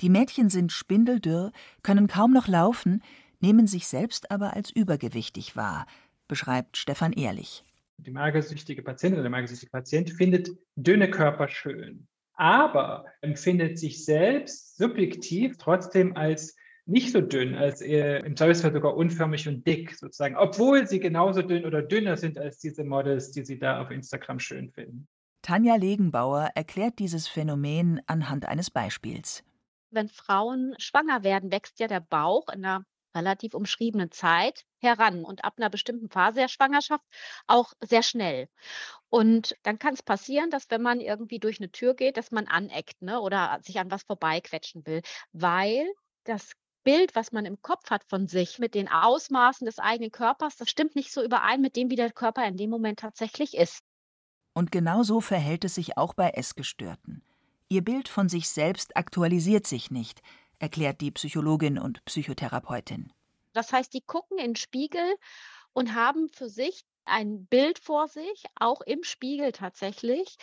Die 0.00 0.10
Mädchen 0.10 0.50
sind 0.50 0.72
spindeldürr, 0.72 1.52
können 1.82 2.06
kaum 2.06 2.32
noch 2.32 2.48
laufen, 2.48 3.02
nehmen 3.40 3.66
sich 3.66 3.86
selbst 3.86 4.30
aber 4.30 4.54
als 4.54 4.70
übergewichtig 4.70 5.56
wahr, 5.56 5.86
beschreibt 6.28 6.76
Stefan 6.76 7.12
Ehrlich. 7.12 7.64
Die 7.98 8.10
magersüchtige 8.10 8.82
Patientin 8.82 9.14
oder 9.14 9.22
der 9.22 9.30
magersüchtige 9.30 9.70
Patient 9.70 10.10
findet 10.10 10.50
dünne 10.74 11.10
Körper 11.10 11.48
schön, 11.48 12.06
aber 12.34 13.06
empfindet 13.22 13.78
sich 13.78 14.04
selbst 14.04 14.76
subjektiv 14.76 15.56
trotzdem 15.56 16.14
als 16.14 16.56
nicht 16.84 17.12
so 17.12 17.20
dünn, 17.20 17.54
als 17.54 17.80
eher 17.80 18.24
im 18.24 18.36
Zweifelsfall 18.36 18.72
sogar 18.72 18.96
unförmig 18.96 19.48
und 19.48 19.66
dick 19.66 19.94
sozusagen, 19.96 20.36
obwohl 20.36 20.86
sie 20.86 21.00
genauso 21.00 21.42
dünn 21.42 21.64
oder 21.64 21.82
dünner 21.82 22.16
sind 22.16 22.38
als 22.38 22.58
diese 22.58 22.84
Models, 22.84 23.32
die 23.32 23.44
sie 23.44 23.58
da 23.58 23.80
auf 23.80 23.90
Instagram 23.90 24.38
schön 24.38 24.70
finden. 24.70 25.08
Tanja 25.42 25.76
Legenbauer 25.76 26.50
erklärt 26.54 26.98
dieses 26.98 27.28
Phänomen 27.28 28.00
anhand 28.06 28.46
eines 28.46 28.70
Beispiels. 28.70 29.42
Wenn 29.90 30.08
Frauen 30.08 30.74
schwanger 30.78 31.22
werden, 31.22 31.50
wächst 31.50 31.78
ja 31.80 31.86
der 31.86 32.00
Bauch 32.00 32.48
in 32.48 32.64
einer 32.64 32.84
relativ 33.16 33.54
umschriebenen 33.54 34.10
Zeit 34.12 34.64
heran 34.78 35.24
und 35.24 35.44
ab 35.44 35.54
einer 35.56 35.70
bestimmten 35.70 36.10
Phase 36.10 36.40
der 36.40 36.48
Schwangerschaft 36.48 37.04
auch 37.46 37.72
sehr 37.80 38.02
schnell. 38.02 38.48
Und 39.08 39.56
dann 39.62 39.78
kann 39.78 39.94
es 39.94 40.02
passieren, 40.02 40.50
dass 40.50 40.70
wenn 40.70 40.82
man 40.82 41.00
irgendwie 41.00 41.38
durch 41.38 41.58
eine 41.58 41.70
Tür 41.72 41.94
geht, 41.94 42.16
dass 42.18 42.30
man 42.30 42.46
aneckt 42.46 43.00
ne, 43.00 43.20
oder 43.20 43.58
sich 43.62 43.78
an 43.80 43.90
was 43.90 44.02
vorbeiquetschen 44.02 44.86
will, 44.86 45.02
weil 45.32 45.86
das 46.24 46.52
Bild, 46.84 47.16
was 47.16 47.32
man 47.32 47.46
im 47.46 47.60
Kopf 47.62 47.90
hat 47.90 48.04
von 48.04 48.28
sich, 48.28 48.58
mit 48.58 48.74
den 48.74 48.88
Ausmaßen 48.88 49.64
des 49.64 49.78
eigenen 49.78 50.12
Körpers, 50.12 50.56
das 50.56 50.70
stimmt 50.70 50.94
nicht 50.94 51.12
so 51.12 51.22
überein 51.22 51.60
mit 51.60 51.74
dem, 51.74 51.90
wie 51.90 51.96
der 51.96 52.12
Körper 52.12 52.46
in 52.46 52.56
dem 52.56 52.70
Moment 52.70 53.00
tatsächlich 53.00 53.56
ist. 53.56 53.82
Und 54.54 54.70
genau 54.70 55.02
so 55.02 55.20
verhält 55.20 55.64
es 55.64 55.74
sich 55.74 55.96
auch 55.96 56.14
bei 56.14 56.30
Essgestörten. 56.30 57.22
Ihr 57.68 57.82
Bild 57.82 58.08
von 58.08 58.28
sich 58.28 58.48
selbst 58.48 58.96
aktualisiert 58.96 59.66
sich 59.66 59.90
nicht, 59.90 60.22
erklärt 60.60 61.00
die 61.00 61.10
Psychologin 61.10 61.78
und 61.78 62.04
Psychotherapeutin. 62.04 63.12
Das 63.52 63.72
heißt, 63.72 63.92
die 63.92 64.02
gucken 64.02 64.38
in 64.38 64.50
den 64.50 64.56
Spiegel 64.56 65.16
und 65.72 65.94
haben 65.94 66.28
für 66.28 66.48
sich 66.48 66.84
ein 67.04 67.46
Bild 67.46 67.78
vor 67.78 68.06
sich, 68.06 68.44
auch 68.54 68.82
im 68.82 69.02
Spiegel 69.02 69.50
tatsächlich, 69.50 70.36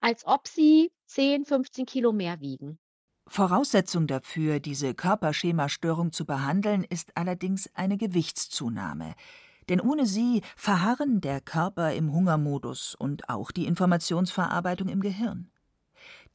als 0.00 0.24
ob 0.24 0.46
sie 0.46 0.92
10, 1.06 1.46
15 1.46 1.86
Kilo 1.86 2.12
mehr 2.12 2.40
wiegen. 2.40 2.78
Voraussetzung 3.26 4.06
dafür, 4.06 4.60
diese 4.60 4.94
Körperschemastörung 4.94 6.12
zu 6.12 6.26
behandeln, 6.26 6.84
ist 6.84 7.16
allerdings 7.16 7.68
eine 7.74 7.96
Gewichtszunahme. 7.96 9.14
Denn 9.68 9.80
ohne 9.80 10.06
sie 10.06 10.42
verharren 10.56 11.20
der 11.20 11.40
Körper 11.40 11.92
im 11.92 12.12
Hungermodus 12.12 12.94
und 12.94 13.28
auch 13.28 13.50
die 13.50 13.66
Informationsverarbeitung 13.66 14.88
im 14.88 15.00
Gehirn. 15.00 15.50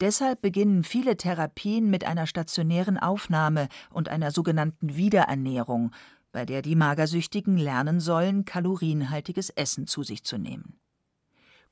Deshalb 0.00 0.42
beginnen 0.42 0.82
viele 0.82 1.16
Therapien 1.16 1.88
mit 1.88 2.04
einer 2.04 2.26
stationären 2.26 2.98
Aufnahme 2.98 3.68
und 3.90 4.08
einer 4.08 4.30
sogenannten 4.30 4.96
Wiederernährung, 4.96 5.92
bei 6.32 6.44
der 6.44 6.62
die 6.62 6.74
Magersüchtigen 6.74 7.56
lernen 7.56 8.00
sollen, 8.00 8.44
kalorienhaltiges 8.44 9.50
Essen 9.50 9.86
zu 9.86 10.02
sich 10.02 10.24
zu 10.24 10.36
nehmen. 10.36 10.80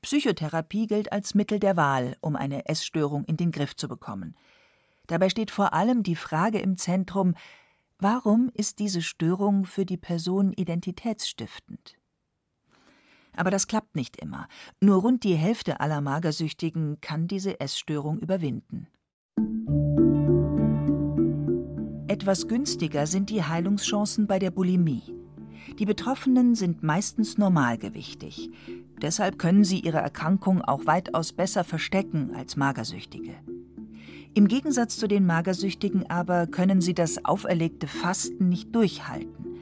Psychotherapie 0.01 0.87
gilt 0.87 1.11
als 1.11 1.33
Mittel 1.33 1.59
der 1.59 1.77
Wahl, 1.77 2.17
um 2.21 2.35
eine 2.35 2.65
Essstörung 2.67 3.25
in 3.25 3.37
den 3.37 3.51
Griff 3.51 3.75
zu 3.75 3.87
bekommen. 3.87 4.35
Dabei 5.07 5.29
steht 5.29 5.51
vor 5.51 5.73
allem 5.73 6.03
die 6.03 6.15
Frage 6.15 6.59
im 6.59 6.77
Zentrum, 6.77 7.35
warum 7.99 8.49
ist 8.53 8.79
diese 8.79 9.01
Störung 9.01 9.65
für 9.65 9.85
die 9.85 9.97
Person 9.97 10.53
identitätsstiftend? 10.53 11.97
Aber 13.35 13.51
das 13.51 13.67
klappt 13.67 13.95
nicht 13.95 14.17
immer. 14.17 14.47
Nur 14.81 15.01
rund 15.01 15.23
die 15.23 15.35
Hälfte 15.35 15.79
aller 15.79 16.01
Magersüchtigen 16.01 16.99
kann 17.01 17.27
diese 17.27 17.59
Essstörung 17.59 18.19
überwinden. 18.19 18.87
Etwas 22.07 22.47
günstiger 22.47 23.07
sind 23.07 23.29
die 23.29 23.43
Heilungschancen 23.43 24.27
bei 24.27 24.37
der 24.37 24.51
Bulimie. 24.51 25.01
Die 25.79 25.85
Betroffenen 25.85 26.53
sind 26.55 26.83
meistens 26.83 27.37
normalgewichtig. 27.37 28.51
Deshalb 29.01 29.39
können 29.39 29.63
sie 29.63 29.79
ihre 29.79 29.97
Erkrankung 29.97 30.61
auch 30.61 30.85
weitaus 30.85 31.33
besser 31.33 31.63
verstecken 31.63 32.35
als 32.35 32.55
Magersüchtige. 32.55 33.33
Im 34.35 34.47
Gegensatz 34.47 34.97
zu 34.97 35.07
den 35.07 35.25
Magersüchtigen 35.25 36.09
aber 36.09 36.47
können 36.47 36.81
sie 36.81 36.93
das 36.93 37.23
auferlegte 37.25 37.87
Fasten 37.87 38.49
nicht 38.49 38.75
durchhalten. 38.75 39.52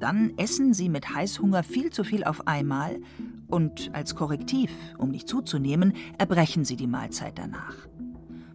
Dann 0.00 0.32
essen 0.36 0.74
sie 0.74 0.88
mit 0.88 1.14
Heißhunger 1.14 1.62
viel 1.62 1.90
zu 1.90 2.04
viel 2.04 2.24
auf 2.24 2.46
einmal 2.46 3.00
und 3.48 3.90
als 3.94 4.14
Korrektiv, 4.14 4.70
um 4.96 5.10
nicht 5.10 5.28
zuzunehmen, 5.28 5.94
erbrechen 6.18 6.64
sie 6.64 6.76
die 6.76 6.86
Mahlzeit 6.86 7.38
danach. 7.38 7.74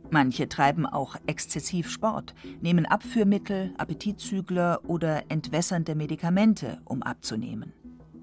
Manche 0.10 0.48
treiben 0.48 0.86
auch 0.86 1.16
exzessiv 1.26 1.90
Sport, 1.90 2.36
nehmen 2.62 2.86
Abführmittel, 2.86 3.74
Appetitzügler 3.78 4.82
oder 4.88 5.24
entwässernde 5.30 5.96
Medikamente, 5.96 6.80
um 6.86 7.02
abzunehmen. 7.02 7.74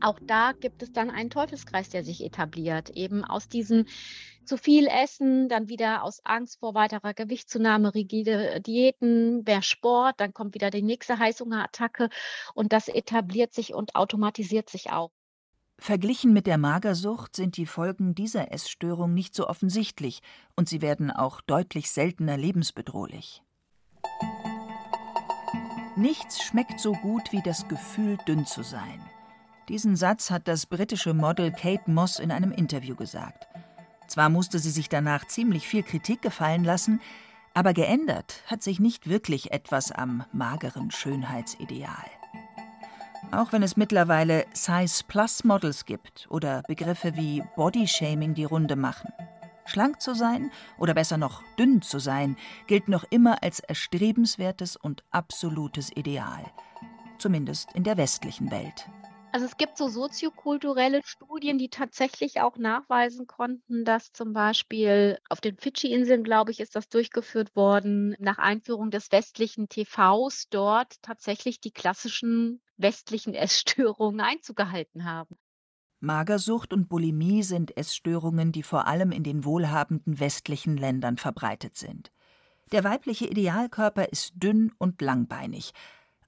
Auch 0.00 0.18
da 0.26 0.52
gibt 0.52 0.82
es 0.82 0.92
dann 0.92 1.10
einen 1.10 1.30
Teufelskreis, 1.30 1.90
der 1.90 2.04
sich 2.04 2.24
etabliert, 2.24 2.90
eben 2.90 3.24
aus 3.24 3.48
diesem 3.48 3.84
zu 4.44 4.56
viel 4.56 4.86
essen, 4.86 5.48
dann 5.48 5.68
wieder 5.68 6.02
aus 6.02 6.20
Angst 6.24 6.60
vor 6.60 6.74
weiterer 6.74 7.14
Gewichtszunahme, 7.14 7.94
rigide 7.94 8.60
Diäten, 8.60 9.44
mehr 9.44 9.62
Sport, 9.62 10.20
dann 10.20 10.34
kommt 10.34 10.54
wieder 10.54 10.70
die 10.70 10.82
nächste 10.82 11.18
Heißhungerattacke 11.18 12.08
und 12.54 12.72
das 12.72 12.88
etabliert 12.88 13.54
sich 13.54 13.74
und 13.74 13.94
automatisiert 13.94 14.68
sich 14.70 14.90
auch. 14.90 15.10
Verglichen 15.78 16.34
mit 16.34 16.46
der 16.46 16.58
Magersucht 16.58 17.34
sind 17.34 17.56
die 17.56 17.64
Folgen 17.64 18.14
dieser 18.14 18.52
Essstörung 18.52 19.14
nicht 19.14 19.34
so 19.34 19.48
offensichtlich 19.48 20.20
und 20.54 20.68
sie 20.68 20.82
werden 20.82 21.10
auch 21.10 21.40
deutlich 21.40 21.90
seltener 21.90 22.36
lebensbedrohlich. 22.36 23.42
Nichts 25.96 26.42
schmeckt 26.42 26.80
so 26.80 26.92
gut 26.92 27.32
wie 27.32 27.42
das 27.42 27.66
Gefühl, 27.68 28.18
dünn 28.28 28.46
zu 28.46 28.62
sein. 28.62 29.00
Diesen 29.68 29.96
Satz 29.96 30.30
hat 30.30 30.48
das 30.48 30.66
britische 30.66 31.14
Model 31.14 31.52
Kate 31.52 31.90
Moss 31.90 32.18
in 32.18 32.30
einem 32.30 32.52
Interview 32.52 32.96
gesagt. 32.96 33.46
Zwar 34.10 34.28
musste 34.28 34.58
sie 34.58 34.72
sich 34.72 34.88
danach 34.88 35.24
ziemlich 35.28 35.68
viel 35.68 35.84
Kritik 35.84 36.20
gefallen 36.20 36.64
lassen, 36.64 37.00
aber 37.54 37.72
geändert 37.72 38.42
hat 38.46 38.60
sich 38.60 38.80
nicht 38.80 39.08
wirklich 39.08 39.52
etwas 39.52 39.92
am 39.92 40.24
mageren 40.32 40.90
Schönheitsideal. 40.90 42.10
Auch 43.30 43.52
wenn 43.52 43.62
es 43.62 43.76
mittlerweile 43.76 44.46
Size 44.52 45.04
Plus 45.06 45.44
Models 45.44 45.86
gibt 45.86 46.26
oder 46.28 46.62
Begriffe 46.66 47.14
wie 47.14 47.44
Bodyshaming 47.54 48.34
die 48.34 48.42
Runde 48.42 48.74
machen. 48.74 49.12
Schlank 49.64 50.00
zu 50.00 50.16
sein 50.16 50.50
oder 50.76 50.94
besser 50.94 51.16
noch 51.16 51.44
dünn 51.56 51.80
zu 51.80 52.00
sein, 52.00 52.36
gilt 52.66 52.88
noch 52.88 53.04
immer 53.10 53.44
als 53.44 53.60
erstrebenswertes 53.60 54.74
und 54.74 55.04
absolutes 55.12 55.92
Ideal. 55.96 56.50
Zumindest 57.18 57.70
in 57.74 57.84
der 57.84 57.96
westlichen 57.96 58.50
Welt. 58.50 58.90
Also 59.32 59.46
es 59.46 59.56
gibt 59.56 59.78
so 59.78 59.88
soziokulturelle 59.88 61.02
Studien, 61.04 61.56
die 61.56 61.68
tatsächlich 61.68 62.40
auch 62.40 62.56
nachweisen 62.56 63.28
konnten, 63.28 63.84
dass 63.84 64.12
zum 64.12 64.32
Beispiel 64.32 65.18
auf 65.28 65.40
den 65.40 65.56
Fidschi-Inseln, 65.56 66.24
glaube 66.24 66.50
ich, 66.50 66.58
ist 66.58 66.74
das 66.74 66.88
durchgeführt 66.88 67.54
worden, 67.54 68.16
nach 68.18 68.38
Einführung 68.38 68.90
des 68.90 69.12
westlichen 69.12 69.68
TVs 69.68 70.48
dort 70.50 71.00
tatsächlich 71.02 71.60
die 71.60 71.70
klassischen 71.70 72.60
westlichen 72.76 73.34
Essstörungen 73.34 74.20
Einzug 74.20 74.56
gehalten 74.56 75.04
haben. 75.04 75.36
Magersucht 76.00 76.72
und 76.72 76.88
Bulimie 76.88 77.44
sind 77.44 77.76
Essstörungen, 77.76 78.50
die 78.50 78.64
vor 78.64 78.88
allem 78.88 79.12
in 79.12 79.22
den 79.22 79.44
wohlhabenden 79.44 80.18
westlichen 80.18 80.76
Ländern 80.76 81.18
verbreitet 81.18 81.76
sind. 81.76 82.10
Der 82.72 82.84
weibliche 82.84 83.26
Idealkörper 83.26 84.10
ist 84.10 84.32
dünn 84.34 84.72
und 84.78 85.02
langbeinig, 85.02 85.72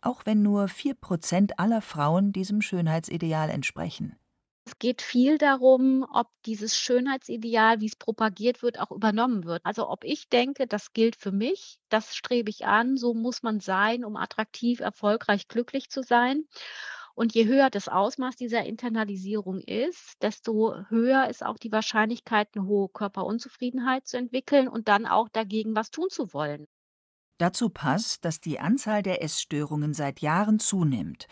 auch 0.02 0.26
wenn 0.26 0.42
nur 0.42 0.68
vier 0.68 0.94
Prozent 0.94 1.58
aller 1.58 1.80
Frauen 1.82 2.32
diesem 2.32 2.62
Schönheitsideal 2.62 3.50
entsprechen. 3.50 4.16
Es 4.64 4.78
geht 4.78 5.02
viel 5.02 5.38
darum, 5.38 6.06
ob 6.12 6.28
dieses 6.46 6.78
Schönheitsideal, 6.78 7.80
wie 7.80 7.86
es 7.86 7.96
propagiert 7.96 8.62
wird, 8.62 8.78
auch 8.78 8.92
übernommen 8.92 9.44
wird. 9.44 9.60
Also 9.64 9.88
ob 9.88 10.04
ich 10.04 10.28
denke, 10.28 10.66
das 10.68 10.92
gilt 10.92 11.16
für 11.16 11.32
mich, 11.32 11.78
das 11.88 12.14
strebe 12.14 12.50
ich 12.50 12.64
an, 12.64 12.96
so 12.96 13.12
muss 13.12 13.42
man 13.42 13.58
sein, 13.60 14.04
um 14.04 14.16
attraktiv, 14.16 14.78
erfolgreich, 14.80 15.48
glücklich 15.48 15.90
zu 15.90 16.02
sein. 16.02 16.44
Und 17.14 17.34
je 17.34 17.46
höher 17.46 17.70
das 17.70 17.88
Ausmaß 17.88 18.36
dieser 18.36 18.64
Internalisierung 18.64 19.60
ist, 19.60 20.22
desto 20.22 20.76
höher 20.88 21.28
ist 21.28 21.44
auch 21.44 21.58
die 21.58 21.72
Wahrscheinlichkeit, 21.72 22.48
eine 22.54 22.66
hohe 22.66 22.88
Körperunzufriedenheit 22.88 24.06
zu 24.06 24.16
entwickeln 24.16 24.68
und 24.68 24.88
dann 24.88 25.06
auch 25.06 25.28
dagegen 25.28 25.74
was 25.76 25.90
tun 25.90 26.08
zu 26.08 26.32
wollen. 26.32 26.68
Dazu 27.42 27.70
passt, 27.70 28.24
dass 28.24 28.40
die 28.40 28.60
Anzahl 28.60 29.02
der 29.02 29.20
Essstörungen 29.20 29.94
seit 29.94 30.20
Jahren 30.20 30.60
zunimmt 30.60 31.26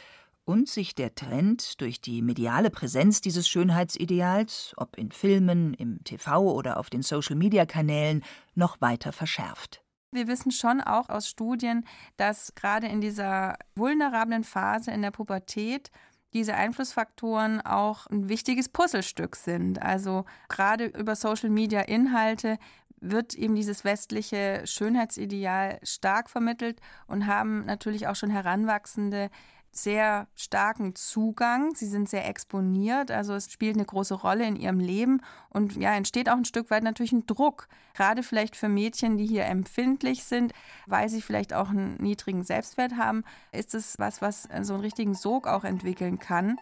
und 0.44 0.68
sich 0.68 0.96
der 0.96 1.14
Trend 1.14 1.80
durch 1.80 2.00
die 2.00 2.20
mediale 2.20 2.68
Präsenz 2.68 3.20
dieses 3.20 3.48
Schönheitsideals, 3.48 4.74
ob 4.76 4.98
in 4.98 5.12
Filmen, 5.12 5.72
im 5.72 6.02
TV 6.02 6.52
oder 6.52 6.78
auf 6.78 6.90
den 6.90 7.02
Social-Media-Kanälen, 7.02 8.24
noch 8.56 8.80
weiter 8.80 9.12
verschärft. 9.12 9.84
Wir 10.10 10.26
wissen 10.26 10.50
schon 10.50 10.80
auch 10.80 11.10
aus 11.10 11.28
Studien, 11.28 11.86
dass 12.16 12.56
gerade 12.56 12.88
in 12.88 13.00
dieser 13.00 13.56
vulnerablen 13.76 14.42
Phase 14.42 14.90
in 14.90 15.02
der 15.02 15.12
Pubertät 15.12 15.92
diese 16.32 16.54
Einflussfaktoren 16.54 17.60
auch 17.60 18.08
ein 18.08 18.28
wichtiges 18.28 18.68
Puzzlestück 18.68 19.36
sind. 19.36 19.80
Also 19.80 20.24
gerade 20.48 20.86
über 20.86 21.14
Social-Media-Inhalte 21.14 22.58
wird 23.00 23.34
eben 23.34 23.54
dieses 23.54 23.84
westliche 23.84 24.62
Schönheitsideal 24.64 25.78
stark 25.82 26.30
vermittelt 26.30 26.80
und 27.06 27.26
haben 27.26 27.64
natürlich 27.64 28.06
auch 28.06 28.16
schon 28.16 28.30
Heranwachsende 28.30 29.30
sehr 29.72 30.26
starken 30.34 30.94
Zugang. 30.94 31.74
Sie 31.74 31.86
sind 31.86 32.08
sehr 32.08 32.28
exponiert, 32.28 33.10
also 33.10 33.34
es 33.34 33.52
spielt 33.52 33.76
eine 33.76 33.84
große 33.84 34.14
Rolle 34.14 34.44
in 34.46 34.56
ihrem 34.56 34.80
Leben 34.80 35.22
und 35.48 35.76
ja, 35.76 35.94
entsteht 35.94 36.28
auch 36.28 36.36
ein 36.36 36.44
Stück 36.44 36.70
weit 36.70 36.82
natürlich 36.82 37.12
ein 37.12 37.26
Druck, 37.26 37.68
gerade 37.94 38.22
vielleicht 38.22 38.56
für 38.56 38.68
Mädchen, 38.68 39.16
die 39.16 39.26
hier 39.26 39.44
empfindlich 39.46 40.24
sind, 40.24 40.52
weil 40.86 41.08
sie 41.08 41.22
vielleicht 41.22 41.54
auch 41.54 41.70
einen 41.70 41.96
niedrigen 41.96 42.42
Selbstwert 42.42 42.96
haben, 42.96 43.24
ist 43.52 43.74
es 43.74 43.98
was, 43.98 44.20
was 44.20 44.48
so 44.62 44.74
einen 44.74 44.82
richtigen 44.82 45.14
Sog 45.14 45.46
auch 45.46 45.64
entwickeln 45.64 46.18
kann. 46.18 46.58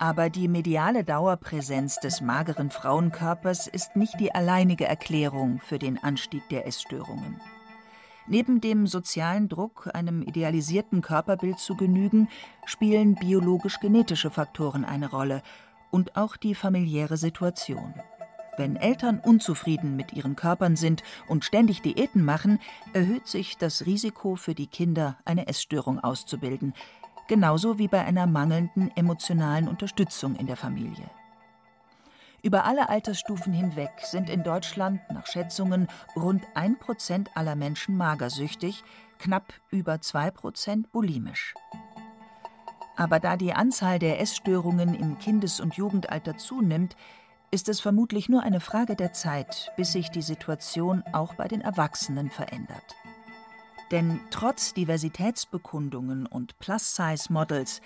Aber 0.00 0.30
die 0.30 0.48
mediale 0.48 1.04
Dauerpräsenz 1.04 1.96
des 1.96 2.22
mageren 2.22 2.70
Frauenkörpers 2.70 3.66
ist 3.66 3.96
nicht 3.96 4.18
die 4.18 4.34
alleinige 4.34 4.86
Erklärung 4.86 5.60
für 5.62 5.78
den 5.78 6.02
Anstieg 6.02 6.48
der 6.48 6.66
Essstörungen. 6.66 7.38
Neben 8.26 8.62
dem 8.62 8.86
sozialen 8.86 9.50
Druck, 9.50 9.90
einem 9.92 10.22
idealisierten 10.22 11.02
Körperbild 11.02 11.58
zu 11.58 11.76
genügen, 11.76 12.30
spielen 12.64 13.14
biologisch-genetische 13.14 14.30
Faktoren 14.30 14.86
eine 14.86 15.10
Rolle 15.10 15.42
und 15.90 16.16
auch 16.16 16.38
die 16.38 16.54
familiäre 16.54 17.18
Situation. 17.18 17.92
Wenn 18.56 18.76
Eltern 18.76 19.20
unzufrieden 19.20 19.96
mit 19.96 20.14
ihren 20.14 20.34
Körpern 20.34 20.76
sind 20.76 21.02
und 21.28 21.44
ständig 21.44 21.82
Diäten 21.82 22.24
machen, 22.24 22.58
erhöht 22.94 23.26
sich 23.26 23.58
das 23.58 23.84
Risiko 23.84 24.36
für 24.36 24.54
die 24.54 24.66
Kinder, 24.66 25.18
eine 25.26 25.46
Essstörung 25.46 25.98
auszubilden, 25.98 26.72
genauso 27.30 27.78
wie 27.78 27.86
bei 27.86 28.04
einer 28.04 28.26
mangelnden 28.26 28.90
emotionalen 28.96 29.68
Unterstützung 29.68 30.34
in 30.34 30.48
der 30.48 30.56
Familie. 30.56 31.08
Über 32.42 32.64
alle 32.64 32.88
Altersstufen 32.88 33.52
hinweg 33.52 33.92
sind 34.02 34.28
in 34.28 34.42
Deutschland 34.42 35.00
nach 35.12 35.28
Schätzungen 35.28 35.86
rund 36.16 36.42
1 36.54 36.80
Prozent 36.80 37.30
aller 37.36 37.54
Menschen 37.54 37.96
magersüchtig, 37.96 38.82
knapp 39.20 39.52
über 39.70 40.00
2 40.00 40.32
Prozent 40.32 40.90
bulimisch. 40.90 41.54
Aber 42.96 43.20
da 43.20 43.36
die 43.36 43.52
Anzahl 43.52 44.00
der 44.00 44.20
Essstörungen 44.20 44.96
im 44.96 45.16
Kindes- 45.20 45.60
und 45.60 45.74
Jugendalter 45.74 46.36
zunimmt, 46.36 46.96
ist 47.52 47.68
es 47.68 47.78
vermutlich 47.78 48.28
nur 48.28 48.42
eine 48.42 48.58
Frage 48.58 48.96
der 48.96 49.12
Zeit, 49.12 49.70
bis 49.76 49.92
sich 49.92 50.10
die 50.10 50.22
Situation 50.22 51.04
auch 51.12 51.34
bei 51.34 51.46
den 51.46 51.60
Erwachsenen 51.60 52.28
verändert. 52.28 52.96
Denn 53.90 54.20
trotz 54.30 54.72
Diversitätsbekundungen 54.74 56.26
und 56.26 56.58
Plus-Size-Models 56.60 57.80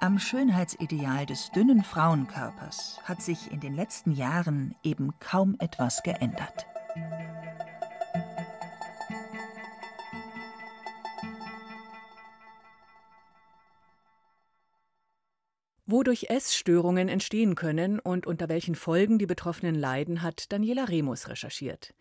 am 0.00 0.18
Schönheitsideal 0.18 1.26
des 1.26 1.50
dünnen 1.50 1.82
Frauenkörpers 1.82 3.00
hat 3.04 3.22
sich 3.22 3.50
in 3.50 3.60
den 3.60 3.74
letzten 3.74 4.12
Jahren 4.12 4.74
eben 4.82 5.12
kaum 5.18 5.56
etwas 5.58 6.02
geändert. 6.02 6.66
Wodurch 15.86 16.26
Essstörungen 16.30 17.08
entstehen 17.08 17.54
können 17.54 17.98
und 17.98 18.26
unter 18.26 18.48
welchen 18.48 18.74
Folgen 18.74 19.18
die 19.18 19.26
Betroffenen 19.26 19.74
leiden, 19.74 20.22
hat 20.22 20.50
Daniela 20.52 20.84
Remus 20.84 21.28
recherchiert. 21.28 21.94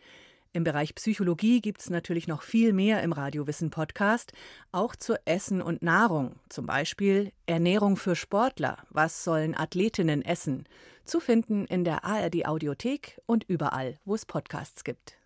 Im 0.56 0.63
Bereich 0.63 0.94
Psychologie 0.94 1.62
gibt 1.62 1.82
es 1.82 1.89
natürlich 1.89 2.28
noch 2.28 2.44
viel 2.44 2.74
mehr 2.74 3.02
im 3.02 3.12
Radiowissen 3.12 3.72
Podcast, 3.72 4.34
auch 4.72 4.96
zu 4.96 5.16
Essen 5.26 5.63
und 5.63 5.82
Nahrung, 5.82 6.36
zum 6.48 6.68
Beispiel 6.68 7.32
Ernährung 7.48 7.98
für 7.98 8.16
Sportler, 8.16 8.78
was 8.92 9.24
sollen 9.24 9.58
Athletinnen 9.58 10.22
essen, 10.22 10.68
zu 11.06 11.20
finden 11.20 11.66
in 11.66 11.84
der 11.84 12.06
ARD 12.06 12.46
Audiothek 12.46 13.20
und 13.26 13.44
überall, 13.46 13.98
wo 14.06 14.13
es 14.13 14.28
Podcasts 14.28 14.84
gibt. 14.84 15.18